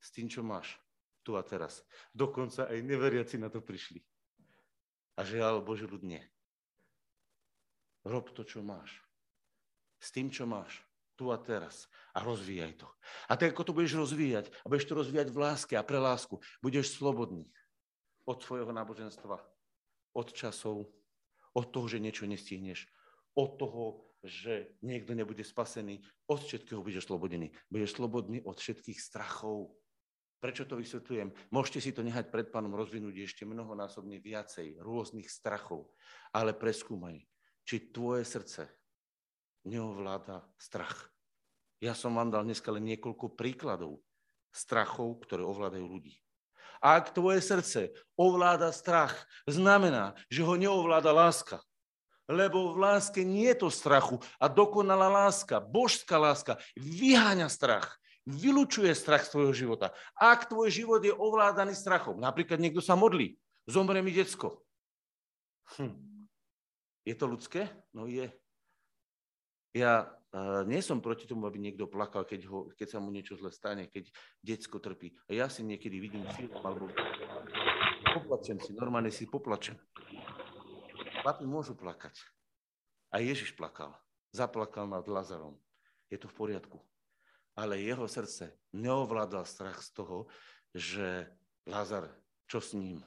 [0.00, 0.80] S tým, čo máš.
[1.20, 1.84] Tu a teraz.
[2.16, 4.00] Dokonca aj neveriaci na to prišli.
[5.20, 6.20] A žiaľ, Boží ľud nie.
[8.04, 9.03] Rob to, čo máš.
[10.04, 10.84] S tým, čo máš.
[11.16, 11.88] Tu a teraz.
[12.12, 12.88] A rozvíjaj to.
[13.32, 16.36] A tak, ako to budeš rozvíjať, a budeš to rozvíjať v láske a pre lásku,
[16.60, 17.48] budeš slobodný
[18.28, 19.40] od svojho náboženstva,
[20.12, 20.92] od časov,
[21.56, 22.84] od toho, že niečo nestihneš,
[23.32, 27.52] od toho, že niekto nebude spasený, od všetkého budeš slobodený.
[27.72, 29.72] Budeš slobodný od všetkých strachov.
[30.40, 31.32] Prečo to vysvetľujem?
[31.48, 35.88] Môžete si to nehať pred pánom rozvinúť ešte mnohonásobne viacej rôznych strachov,
[36.36, 37.24] ale preskúmaj,
[37.64, 38.68] či tvoje srdce
[39.64, 41.10] neovláda strach.
[41.80, 44.00] Ja som vám dal dneska len niekoľko príkladov
[44.54, 46.14] strachov, ktoré ovládajú ľudí.
[46.84, 51.58] A ak tvoje srdce ovláda strach, znamená, že ho neovláda láska.
[52.24, 58.88] Lebo v láske nie je to strachu a dokonalá láska, božská láska vyháňa strach, vylučuje
[58.96, 59.92] strach z tvojho života.
[60.16, 63.36] Ak tvoj život je ovládaný strachom, napríklad niekto sa modlí,
[63.68, 64.64] zomre mi decko.
[65.76, 65.96] Hm.
[67.04, 67.68] Je to ľudské?
[67.92, 68.32] No je.
[69.74, 73.34] Ja uh, nie som proti tomu, aby niekto plakal, keď, ho, keď sa mu niečo
[73.34, 74.06] zle stane, keď
[74.38, 75.18] decko trpí.
[75.26, 76.86] A ja si niekedy vidím film, alebo
[78.14, 79.74] poplačem si, normálne si poplačem.
[81.26, 82.14] Chlapi môžu plakať.
[83.10, 83.98] A Ježiš plakal.
[84.30, 85.58] Zaplakal nad Lazarom.
[86.06, 86.78] Je to v poriadku.
[87.58, 90.26] Ale jeho srdce neovládal strach z toho,
[90.74, 91.30] že
[91.66, 92.10] Lazar,
[92.50, 93.02] čo s ním?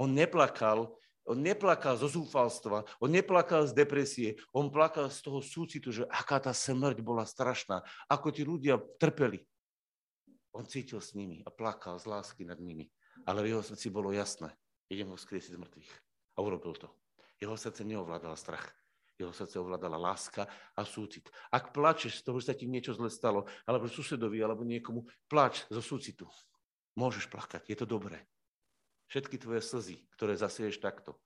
[0.00, 0.96] On neplakal,
[1.28, 6.40] on neplakal zo zúfalstva, on neplakal z depresie, on plakal z toho súcitu, že aká
[6.40, 9.44] tá smrť bola strašná, ako tí ľudia trpeli.
[10.56, 12.88] On cítil s nimi a plakal z lásky nad nimi.
[13.28, 14.48] Ale v jeho srdci bolo jasné,
[14.88, 15.92] idem ho skriesiť z mŕtvych.
[16.34, 16.88] A urobil to.
[17.38, 18.72] Jeho srdce neovládala strach.
[19.18, 20.46] Jeho srdce ovládala láska
[20.78, 21.26] a súcit.
[21.50, 25.66] Ak plačeš z toho, že sa ti niečo zle stalo, alebo susedovi, alebo niekomu, plač
[25.66, 26.30] zo súcitu.
[26.94, 28.22] Môžeš plakať, je to dobré.
[29.08, 31.16] Všetky tvoje slzy, ktoré zasieješ takto,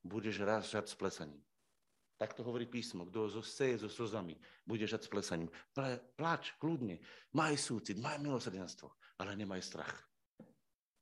[0.00, 1.44] budeš raz žať s plesaním.
[2.18, 3.06] Tak to hovorí písmo.
[3.06, 4.34] Kto seje so slzami,
[4.66, 5.52] bude žať s plesaním.
[6.18, 6.98] Plač, kľudne,
[7.36, 8.90] maj súcit, maj milosrdenstvo,
[9.22, 10.08] ale nemaj strach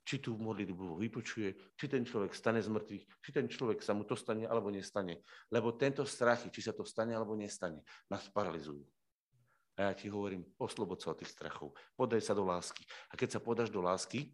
[0.06, 4.06] či tú modlitbu vypočuje, či ten človek stane z mŕtvych, či ten človek sa mu
[4.06, 5.18] to stane alebo nestane.
[5.50, 8.86] Lebo tento strachy, či sa to stane alebo nestane, nás paralizujú.
[9.76, 11.74] A ja ti hovorím, oslobod sa od tých strachov.
[11.98, 12.86] Podaj sa do lásky.
[13.10, 14.30] A keď sa podáš do lásky,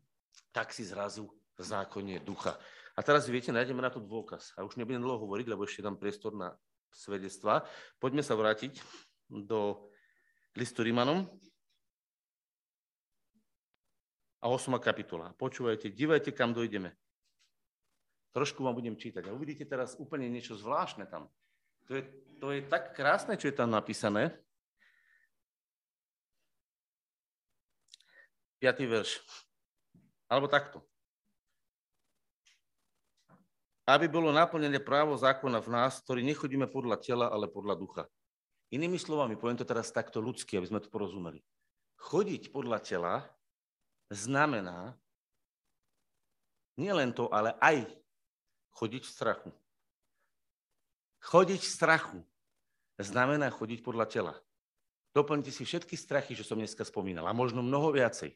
[0.53, 2.59] tak si zrazu v zákone ducha.
[2.99, 4.53] A teraz, viete, nájdeme na to dôkaz.
[4.59, 6.53] A už nebudem dlho hovoriť, lebo ešte dám priestor na
[6.91, 7.65] svedectva.
[8.03, 8.83] Poďme sa vrátiť
[9.31, 9.89] do
[10.59, 11.25] listu Rimanom,
[14.43, 14.75] a 8.
[14.83, 15.31] kapitola.
[15.39, 16.91] Počúvajte, divajte, kam dojdeme.
[18.35, 21.31] Trošku vám budem čítať a uvidíte teraz úplne niečo zvláštne tam.
[21.87, 22.03] To je,
[22.43, 24.35] to je tak krásne, čo je tam napísané.
[28.59, 28.83] 5.
[28.83, 29.23] verš.
[30.27, 30.83] Alebo takto.
[33.83, 38.05] Aby bolo naplnené právo zákona v nás, ktorý nechodíme podľa tela, ale podľa ducha.
[38.73, 41.43] Inými slovami, poviem to teraz takto ľudsky, aby sme to porozumeli.
[41.99, 43.15] Chodiť podľa tela
[44.09, 44.97] znamená
[46.81, 47.85] nielen to, ale aj
[48.73, 49.51] chodiť v strachu.
[51.23, 52.19] Chodiť v strachu
[52.99, 54.35] znamená chodiť podľa tela.
[55.13, 58.33] Doplňte si všetky strachy, čo som dneska spomínal, a možno mnoho viacej.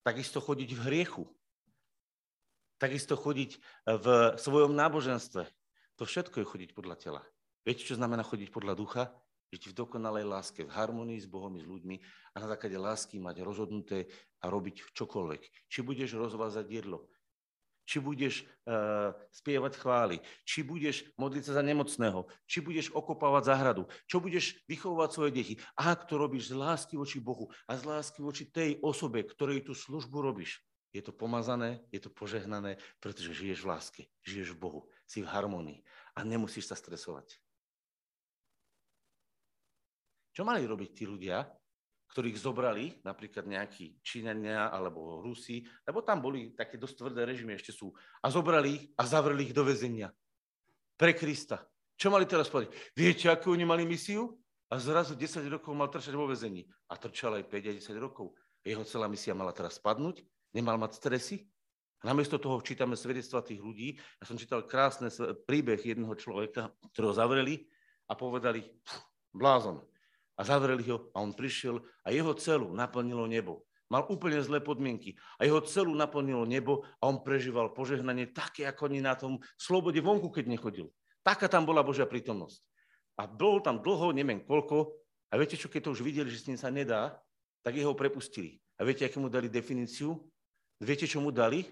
[0.00, 1.24] Takisto chodiť v hriechu.
[2.80, 4.06] Takisto chodiť v
[4.40, 5.44] svojom náboženstve.
[6.00, 7.20] To všetko je chodiť podľa tela.
[7.60, 9.12] Viete, čo znamená chodiť podľa ducha?
[9.52, 11.96] Žiť v dokonalej láske, v harmonii s Bohom i s ľuďmi
[12.32, 14.08] a na základe lásky mať rozhodnuté
[14.40, 15.68] a robiť čokoľvek.
[15.68, 17.04] Či budeš rozvázať jedlo,
[17.84, 20.16] či budeš uh, spievať chvály,
[20.46, 25.54] či budeš modliť sa za nemocného, či budeš okopávať záhradu, čo budeš vychovávať svoje deti.
[25.74, 29.74] Ak to robíš z lásky voči Bohu a z lásky voči tej osobe, ktorej tú
[29.74, 34.80] službu robíš, je to pomazané, je to požehnané, pretože žiješ v láske, žiješ v Bohu,
[35.06, 35.82] si v harmonii
[36.18, 37.38] a nemusíš sa stresovať.
[40.30, 41.46] Čo mali robiť tí ľudia,
[42.10, 47.70] ktorých zobrali, napríklad nejakí Číňania alebo Rusi, lebo tam boli také dosť tvrdé režimy, ešte
[47.70, 50.10] sú, a zobrali ich a zavreli ich do väzenia.
[50.98, 51.62] Pre Krista.
[51.94, 52.74] Čo mali teraz povedať?
[52.96, 54.34] Viete, akú oni mali misiu?
[54.70, 56.62] A zrazu 10 rokov mal trčať vo väzení.
[56.88, 58.32] A trčal aj 5 a 10 rokov.
[58.62, 60.22] Jeho celá misia mala teraz spadnúť,
[60.54, 61.46] nemal mať stresy.
[62.00, 64.00] A namiesto toho čítame svedectva tých ľudí.
[64.20, 65.12] Ja som čítal krásny
[65.44, 67.68] príbeh jedného človeka, ktorého zavreli
[68.08, 68.64] a povedali,
[69.36, 69.84] blázon,
[70.34, 73.68] a zavreli ho a on prišiel a jeho celu naplnilo nebo.
[73.92, 78.88] Mal úplne zlé podmienky a jeho celu naplnilo nebo a on prežíval požehnanie také, ako
[78.88, 80.88] ani na tom slobode vonku, keď nechodil.
[81.20, 82.64] Taká tam bola Božia prítomnosť.
[83.20, 84.96] A bol tam dlho, neviem koľko,
[85.28, 87.20] a viete čo, keď to už videli, že s ním sa nedá,
[87.60, 88.58] tak jeho prepustili.
[88.80, 90.16] A viete, aké mu dali definíciu?
[90.80, 91.68] Viete, čo mu dali?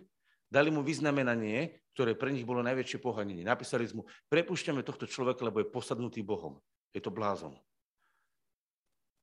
[0.53, 3.45] Dali mu vyznamenanie, ktoré pre nich bolo najväčšie pohanenie.
[3.45, 6.61] Napísali mu, prepušťame tohto človeka, lebo je posadnutý Bohom.
[6.93, 7.57] Je to blázon.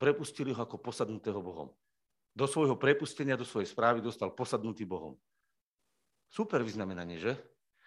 [0.02, 1.70] Prepustili ho ako posadnutého Bohom.
[2.36, 5.18] Do svojho prepustenia, do svojej správy dostal posadnutý Bohom.
[6.30, 7.34] Super vyznamenanie, že?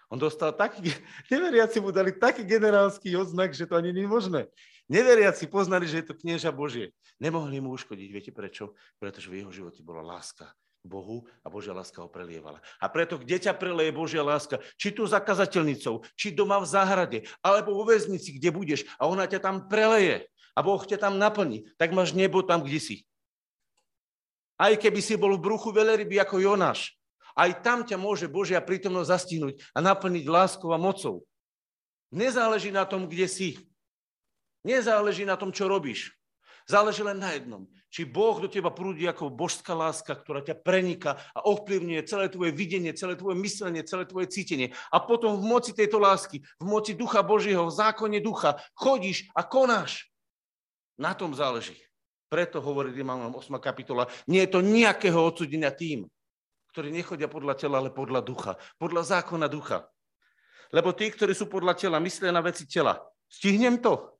[0.09, 0.89] On dostal taký,
[1.35, 4.41] neveriaci mu dali taký generálsky odznak, že to ani nie je možné.
[4.89, 6.95] Neveriaci poznali, že je to knieža Božie.
[7.21, 8.09] Nemohli mu uškodiť.
[8.09, 8.73] Viete prečo?
[8.97, 10.49] Pretože v jeho živote bola láska
[10.89, 12.65] Bohu a Božia láska ho prelievala.
[12.81, 17.19] A preto, kde ťa preleje Božia láska, či tu za kazateľnicou, či doma v záhrade,
[17.45, 20.25] alebo vo väznici, kde budeš a ona ťa tam preleje,
[20.57, 22.97] a Boh ťa tam naplní, tak máš nebo tam, kde si.
[24.59, 26.99] Aj keby si bol v bruchu veľryby ako Jonáš,
[27.39, 31.23] aj tam ťa môže Božia prítomnosť zastihnúť a naplniť láskou a mocou.
[32.11, 33.49] Nezáleží na tom, kde si.
[34.67, 36.11] Nezáleží na tom, čo robíš.
[36.67, 37.71] Záleží len na jednom.
[37.89, 42.53] Či Boh do teba prúdi ako božská láska, ktorá ťa prenika a ovplyvňuje celé tvoje
[42.53, 44.77] videnie, celé tvoje myslenie, celé tvoje cítenie.
[44.93, 49.41] A potom v moci tejto lásky, v moci Ducha Božieho, v zákone Ducha chodíš a
[49.41, 50.13] konáš.
[51.01, 51.81] Na tom záleží.
[52.29, 53.57] Preto hovorí Rímanom 8.
[53.57, 56.05] kapitola, nie je to nejakého odsudenia tým,
[56.77, 58.53] ktorí nechodia podľa tela, ale podľa ducha.
[58.77, 59.89] Podľa zákona ducha.
[60.69, 63.01] Lebo tí, ktorí sú podľa tela, myslia na veci tela.
[63.25, 64.18] Stihnem to?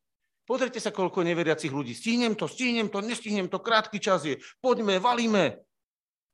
[0.49, 1.93] Pozrite sa, koľko neveriacich ľudí.
[1.93, 4.41] Stihnem to, stihnem to, nestihnem to, krátky čas je.
[4.65, 5.61] Poďme, valíme.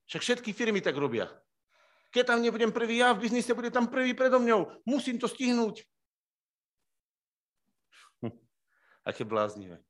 [0.07, 1.27] Však všetky firmy tak robia.
[2.15, 4.87] Keď tam nebudem prvý ja v biznise, bude tam prvý predo mňou.
[4.87, 5.83] Musím to stihnúť.
[8.23, 8.39] Hm,
[9.11, 9.83] aké bláznivé.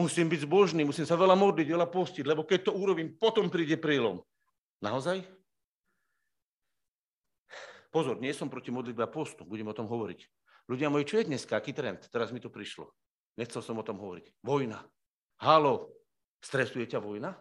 [0.00, 3.76] Musím byť zbožný, musím sa veľa modliť, veľa postiť, lebo keď to urobím, potom príde
[3.76, 4.24] prílom.
[4.80, 5.28] Naozaj?
[7.92, 10.24] Pozor, nie som proti modlitbe a postu, budem o tom hovoriť.
[10.72, 12.06] Ľudia moji, čo je dneska, aký trend?
[12.08, 12.88] Teraz mi to prišlo.
[13.40, 14.44] Nechcel som o tom hovoriť.
[14.44, 14.84] Vojna.
[15.40, 15.88] Halo,
[16.44, 17.32] stresuje ťa vojna?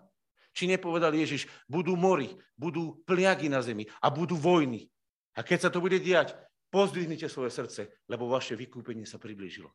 [0.56, 4.88] Či nepovedal Ježiš, budú mori, budú pliagy na zemi a budú vojny.
[5.36, 6.40] A keď sa to bude diať,
[6.72, 9.68] pozdvihnite svoje srdce, lebo vaše vykúpenie sa priblížilo.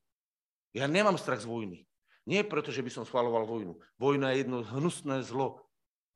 [0.73, 1.85] Ja nemám strach z vojny.
[2.25, 3.77] Nie preto, že by som schvaloval vojnu.
[4.01, 5.61] Vojna je jedno hnusné zlo,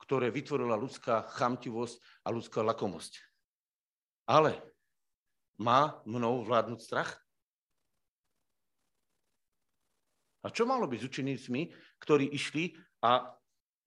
[0.01, 3.21] ktoré vytvorila ľudská chamtivosť a ľudská lakomosť.
[4.25, 4.57] Ale
[5.61, 7.21] má mnou vládnuť strach?
[10.43, 11.61] A čo malo byť s učenícmi,
[11.99, 13.34] ktorí išli a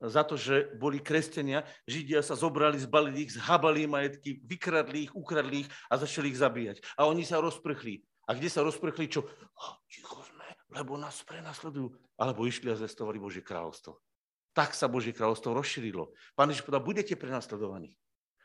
[0.02, 5.64] za to, že boli kresťania, Židia sa zobrali, zbalili ich, zhabali majetky, vykradli ich, ukradli
[5.66, 6.82] ich a začali ich zabíjať.
[6.98, 8.02] A oni sa rozprchli.
[8.26, 9.06] A kde sa rozprchli?
[9.06, 9.30] Čo?
[9.86, 14.02] Ticho sme, lebo nás prenasledujú alebo išli a zvestovali Božie kráľovstvo.
[14.58, 16.14] Tak sa Božie kráľovstvo rozšírilo.
[16.34, 17.94] Pán Ježiš povedal, budete prenasledovaní.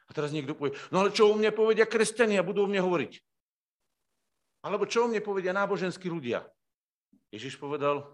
[0.07, 3.13] A teraz niekto povie, no ale čo o mne povedia kresťania, budú o mne hovoriť.
[4.63, 6.47] Alebo čo o mne povedia náboženskí ľudia.
[7.35, 8.07] Ježiš povedal,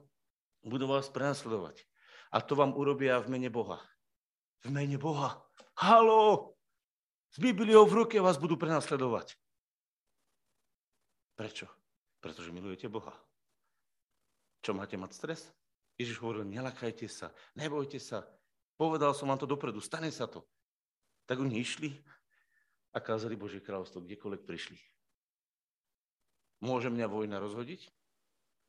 [0.64, 1.84] budú vás prenasledovať.
[2.32, 3.80] A to vám urobia v mene Boha.
[4.64, 5.44] V mene Boha.
[5.76, 6.54] Halo!
[7.32, 9.36] S Bibliou v ruke vás budú prenasledovať.
[11.36, 11.68] Prečo?
[12.20, 13.12] Pretože milujete Boha.
[14.62, 15.40] Čo máte mať stres?
[15.98, 18.24] Ježiš hovoril, nelakajte sa, nebojte sa.
[18.80, 20.44] Povedal som vám to dopredu, stane sa to.
[21.28, 21.92] Tak oni išli
[22.92, 24.78] a kázali Božie kráľovstvo, kdekoľvek prišli.
[26.62, 27.90] Môže mňa vojna rozhodiť?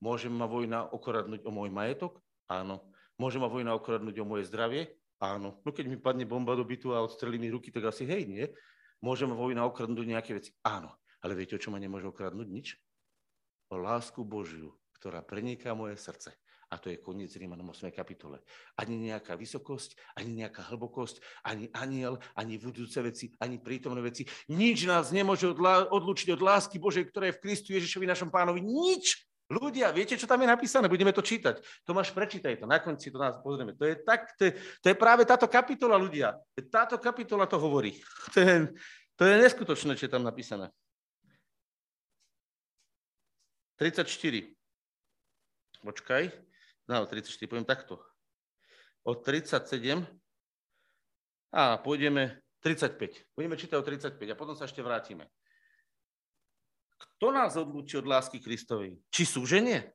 [0.03, 2.19] Môže ma vojna okradnúť o môj majetok?
[2.51, 2.83] Áno.
[3.15, 4.91] Môže ma vojna okradnúť o moje zdravie?
[5.23, 5.63] Áno.
[5.63, 8.43] No keď mi padne bomba do bytu a odstrelí mi ruky, tak asi hej, nie?
[8.99, 10.51] Môže ma vojna okradnúť nejaké veci?
[10.67, 10.91] Áno.
[11.23, 12.47] Ale viete, o čo ma nemôže okradnúť?
[12.51, 12.75] Nič.
[13.71, 16.35] O lásku Božiu, ktorá preniká moje srdce
[16.73, 17.93] a to je koniec Rímanom 8.
[17.93, 18.41] kapitole.
[18.81, 24.25] Ani nejaká vysokosť, ani nejaká hlbokosť, ani aniel, ani budúce veci, ani prítomné veci.
[24.49, 28.65] Nič nás nemôže odlúčiť od lásky Božej, ktorá je v Kristu Ježišovi našom pánovi.
[28.65, 29.21] Nič!
[29.53, 30.89] Ľudia, viete, čo tam je napísané?
[30.89, 31.61] Budeme to čítať.
[31.85, 33.77] Tomáš, prečítaj to, na konci to nás pozrieme.
[33.77, 34.51] To je, tak, to je,
[34.81, 36.33] to je práve táto kapitola, ľudia.
[36.73, 37.93] Táto kapitola to hovorí.
[38.33, 38.73] To je,
[39.13, 40.73] to je neskutočné, čo je tam napísané.
[43.77, 44.09] 34.
[45.85, 46.23] Počkaj.
[46.89, 48.01] No, 34, poviem takto.
[49.05, 50.01] Od 37
[51.53, 53.37] a pôjdeme 35.
[53.37, 55.29] Budeme čítať o 35 a potom sa ešte vrátime.
[57.23, 58.99] Kto nás odlúči od lásky Kristovej?
[59.07, 59.87] Či súženie?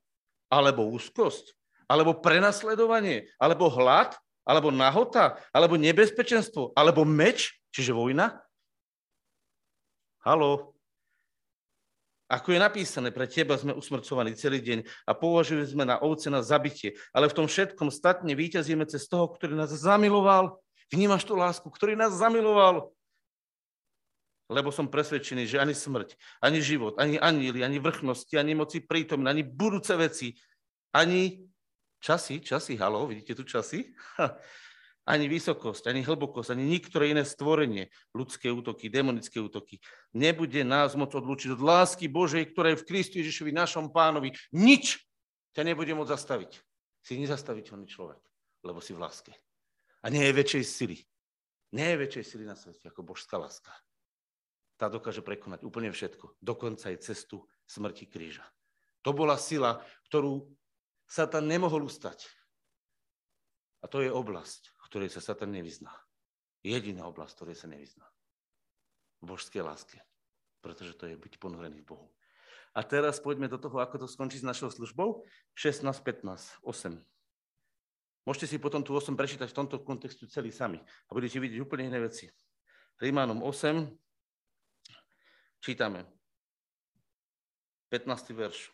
[0.48, 1.52] Alebo úzkosť?
[1.84, 3.28] Alebo prenasledovanie?
[3.36, 4.16] Alebo hlad?
[4.48, 5.36] Alebo nahota?
[5.52, 6.72] Alebo nebezpečenstvo?
[6.72, 7.52] Alebo meč?
[7.68, 8.32] Čiže vojna?
[10.24, 10.72] Halo?
[12.32, 16.40] Ako je napísané, pre teba sme usmrcovaní celý deň a považujeme sme na ovce na
[16.40, 20.56] zabitie, ale v tom všetkom statne víťazíme cez toho, ktorý nás zamiloval.
[20.88, 22.88] Vnímaš tú lásku, ktorý nás zamiloval
[24.48, 29.28] lebo som presvedčený, že ani smrť, ani život, ani aníli, ani vrchnosti, ani moci prítomné,
[29.28, 30.32] ani budúce veci,
[30.96, 31.44] ani
[32.00, 33.92] časy, časy, halo, vidíte tu časy?
[34.16, 34.40] Ha.
[35.08, 39.80] Ani vysokosť, ani hlbokosť, ani niektoré iné stvorenie, ľudské útoky, demonické útoky,
[40.12, 44.36] nebude nás môcť odlúčiť od lásky Božej, ktorá je v Kristu Ježišovi, našom pánovi.
[44.52, 45.00] Nič
[45.56, 46.60] ťa nebude môcť zastaviť.
[47.00, 48.20] Si nezastaviteľný človek,
[48.68, 49.32] lebo si v láske.
[50.04, 51.00] A nie je väčšej sily.
[51.72, 53.72] Nie je väčšej sily na svete ako božská láska
[54.78, 58.46] tá dokáže prekonať úplne všetko, dokonca aj cestu smrti kríža.
[59.02, 60.46] To bola sila, ktorú
[61.10, 62.30] Satan nemohol ustať.
[63.82, 65.90] A to je oblasť, ktorej sa Satan nevyzná.
[66.62, 68.06] Jediná oblasť, ktorej sa nevyzná.
[69.22, 69.98] V božskej láske.
[70.62, 72.06] Pretože to je byť ponorený v Bohu.
[72.74, 75.26] A teraz poďme do toho, ako to skončí s našou službou.
[75.54, 76.98] 16, 15, 8.
[78.26, 81.88] Môžete si potom tu 8 prečítať v tomto kontextu celý sami a budete vidieť úplne
[81.88, 82.28] iné veci.
[83.00, 83.88] Rímanom 8,
[85.58, 86.06] Čítame.
[87.90, 88.36] 15.
[88.36, 88.70] verš.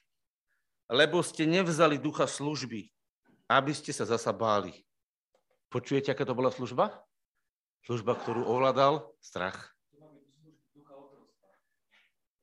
[0.90, 2.92] Lebo ste nevzali ducha služby,
[3.48, 4.84] aby ste sa zasa báli.
[5.72, 6.92] Počujete, aká to bola služba?
[7.84, 9.72] Služba, ktorú ovládal strach.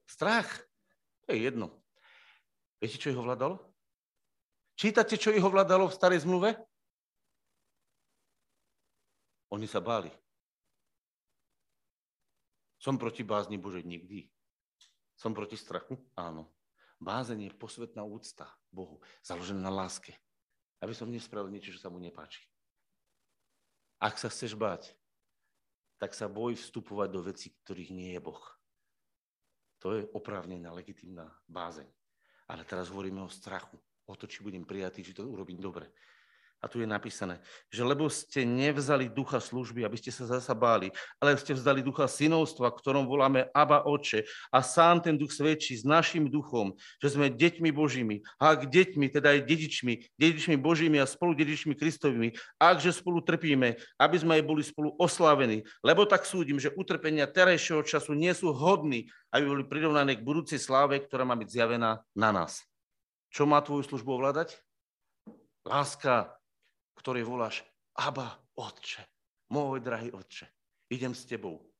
[0.06, 0.50] Strach.
[1.26, 1.82] To je jedno.
[2.82, 3.62] Viete, čo ich ovládalo?
[4.78, 6.58] Čítate, čo ich ovládalo v starej zmluve?
[9.54, 10.10] Oni sa báli.
[12.82, 14.26] Som proti bázni Bože nikdy.
[15.14, 16.02] Som proti strachu?
[16.18, 16.50] Áno.
[16.98, 20.18] Bázeň je posvetná úcta Bohu, založená na láske.
[20.82, 22.42] Aby som nespravil niečo, čo sa mu nepáči.
[24.02, 24.98] Ak sa chceš báť,
[26.02, 28.42] tak sa boj vstupovať do vecí, ktorých nie je Boh.
[29.86, 31.86] To je oprávnená, legitimná bázeň.
[32.50, 33.78] Ale teraz hovoríme o strachu,
[34.10, 35.94] o to, či budem prijatý, či to urobím dobre.
[36.62, 37.42] A tu je napísané,
[37.74, 42.06] že lebo ste nevzali ducha služby, aby ste sa zasa báli, ale ste vzdali ducha
[42.06, 44.30] synovstva, ktorom voláme Aba Oče.
[44.54, 48.22] A sám ten duch svedčí s našim duchom, že sme deťmi Božími.
[48.38, 53.82] A ak deťmi, teda aj dedičmi, dedičmi Božími a spolu dedičmi Kristovými, akže spolu trpíme,
[53.98, 55.66] aby sme aj boli spolu oslávení.
[55.82, 60.62] Lebo tak súdim, že utrpenia terajšieho času nie sú hodní, aby boli prirovnané k budúcej
[60.62, 62.62] sláve, ktorá má byť zjavená na nás.
[63.34, 64.62] Čo má tvoju službu ovládať?
[65.64, 66.36] Láska,
[66.96, 67.64] ktorej voláš
[67.98, 69.04] Aba, Otče,
[69.52, 70.48] môj drahý Otče,
[70.92, 71.72] idem s tebou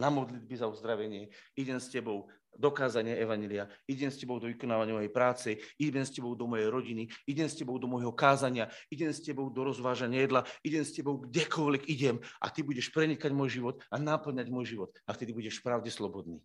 [0.00, 4.96] na modlitby za uzdravenie, idem s tebou do kázania Evanília, idem s tebou do vykonávania
[4.96, 5.48] mojej práce,
[5.78, 9.50] idem s tebou do mojej rodiny, idem s tebou do môjho kázania, idem s tebou
[9.50, 14.00] do rozvážania jedla, idem s tebou kdekoľvek idem a ty budeš prenikať môj život a
[14.00, 16.42] náplňať môj život a vtedy budeš pravde slobodný.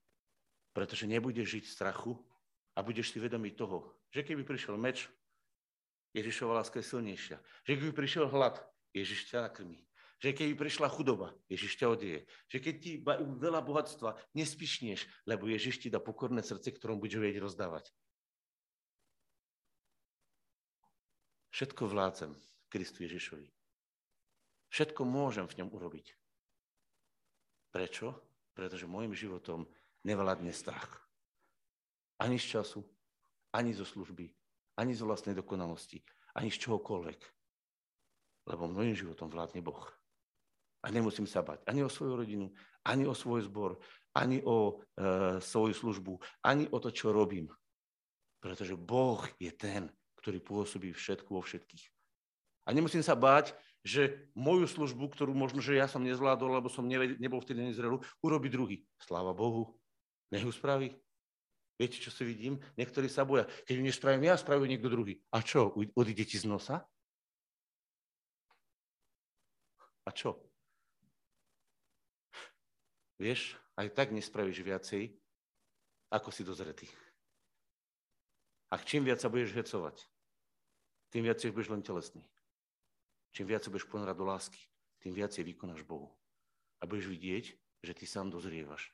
[0.75, 2.19] Pretože nebudeš žiť strachu
[2.75, 5.09] a budeš si vedomý toho, že keby prišiel meč,
[6.15, 7.37] Ježišova láska je silnejšia.
[7.67, 8.63] Že keby prišiel hlad,
[8.95, 9.83] Ježiš ťa nakrmí.
[10.23, 12.23] Že keby prišla chudoba, Ježiš ťa odieje.
[12.47, 12.91] Že keď ti
[13.43, 17.91] veľa bohatstva, nespišneš, lebo Ježiš ti dá pokorné srdce, ktorom budeš vedieť rozdávať.
[21.51, 23.47] Všetko vládzem v Kristu Ježišovi.
[24.71, 26.15] Všetko môžem v ňom urobiť.
[27.75, 28.15] Prečo?
[28.55, 29.67] Pretože môjim životom
[30.07, 31.03] nevládne strach.
[32.15, 32.87] Ani z času,
[33.51, 34.31] ani zo služby,
[34.75, 36.03] ani z vlastnej dokonalosti,
[36.35, 37.19] ani z čohokoľvek.
[38.45, 39.89] Lebo môjim životom vládne Boh.
[40.85, 42.53] A nemusím sa bať ani o svoju rodinu,
[42.85, 43.81] ani o svoj zbor,
[44.13, 47.49] ani o e, svoju službu, ani o to, čo robím.
[48.37, 49.89] Pretože Boh je ten,
[50.21, 51.89] ktorý pôsobí všetku vo všetkých.
[52.65, 56.85] A nemusím sa báť, že moju službu, ktorú možno, že ja som nezvládol, lebo som
[56.89, 58.81] nebol vtedy nezrelú, urobí druhý.
[58.97, 59.77] Sláva Bohu.
[60.33, 60.97] Nech ju spraví.
[61.75, 62.55] Viete, čo si vidím?
[62.79, 63.43] Niektorí sa boja.
[63.67, 65.19] Keď ju nespravím ja, spraví niekto druhý.
[65.35, 66.87] A čo, odíde ti z nosa?
[70.07, 70.39] A čo?
[73.19, 75.11] Vieš, aj tak nespravíš viacej,
[76.11, 76.87] ako si dozretý.
[78.71, 80.03] A čím viac sa budeš hecovať,
[81.11, 82.23] tým viac budeš len telesný.
[83.35, 84.61] Čím viac budeš ponorať do lásky,
[85.03, 86.11] tým viacej vykonáš Bohu.
[86.79, 87.45] A budeš vidieť,
[87.83, 88.91] že ty sám dozrievaš.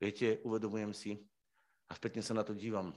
[0.00, 1.10] Viete, uvedomujem si,
[1.92, 2.96] a spätne sa na to dívam,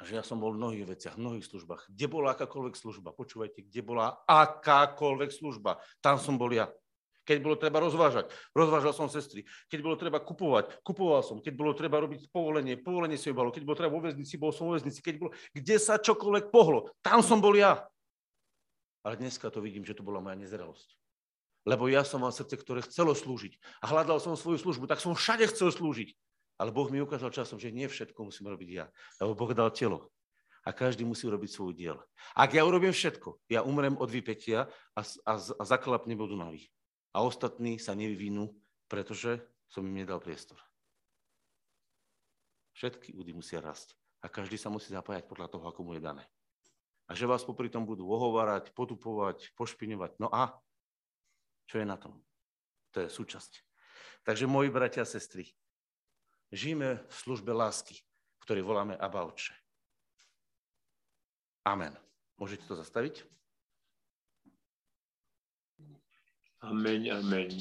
[0.00, 1.92] že ja som bol v mnohých veciach, v mnohých službách.
[1.92, 3.12] Kde bola akákoľvek služba?
[3.12, 5.76] Počúvajte, kde bola akákoľvek služba?
[6.00, 6.72] Tam som bol ja.
[7.28, 9.44] Keď bolo treba rozvážať, rozvážal som sestry.
[9.68, 11.44] Keď bolo treba kupovať, kupoval som.
[11.44, 13.52] Keď bolo treba robiť povolenie, povolenie si obalo.
[13.52, 15.04] Keď bolo treba vo väznici, bol som vo väznici.
[15.04, 17.84] Keď bolo, kde sa čokoľvek pohlo, tam som bol ja.
[19.06, 20.98] Ale dneska to vidím, že to bola moja nezrelosť.
[21.62, 23.84] Lebo ja som mal srdce, ktoré chcelo slúžiť.
[23.84, 26.10] A hľadal som svoju službu, tak som všade chcel slúžiť.
[26.62, 28.86] Ale Boh mi ukázal časom, že nie všetko musím robiť ja.
[29.18, 30.14] Lebo Boh dal telo.
[30.62, 31.98] A každý musí robiť svoj diel.
[32.38, 36.70] Ak ja urobím všetko, ja umrem od vypetia a, a, a zaklapnem do Dunavy.
[37.18, 38.54] A ostatní sa nevyvinú,
[38.86, 40.62] pretože som im nedal priestor.
[42.78, 43.98] Všetky údy musia rásť.
[44.22, 46.22] A každý sa musí zapájať podľa toho, ako mu je dané.
[47.10, 50.22] A že vás popri tom budú ohovárať, potupovať, pošpiňovať.
[50.22, 50.54] No a
[51.66, 52.22] čo je na tom?
[52.94, 53.66] To je súčasť.
[54.22, 55.50] Takže moji bratia a sestry,
[56.52, 57.96] Žijeme v službe lásky,
[58.36, 59.56] v ktorej voláme Abba Otče.
[61.64, 61.96] Amen.
[62.36, 63.24] Môžete to zastaviť?
[66.60, 67.56] Amen, amen.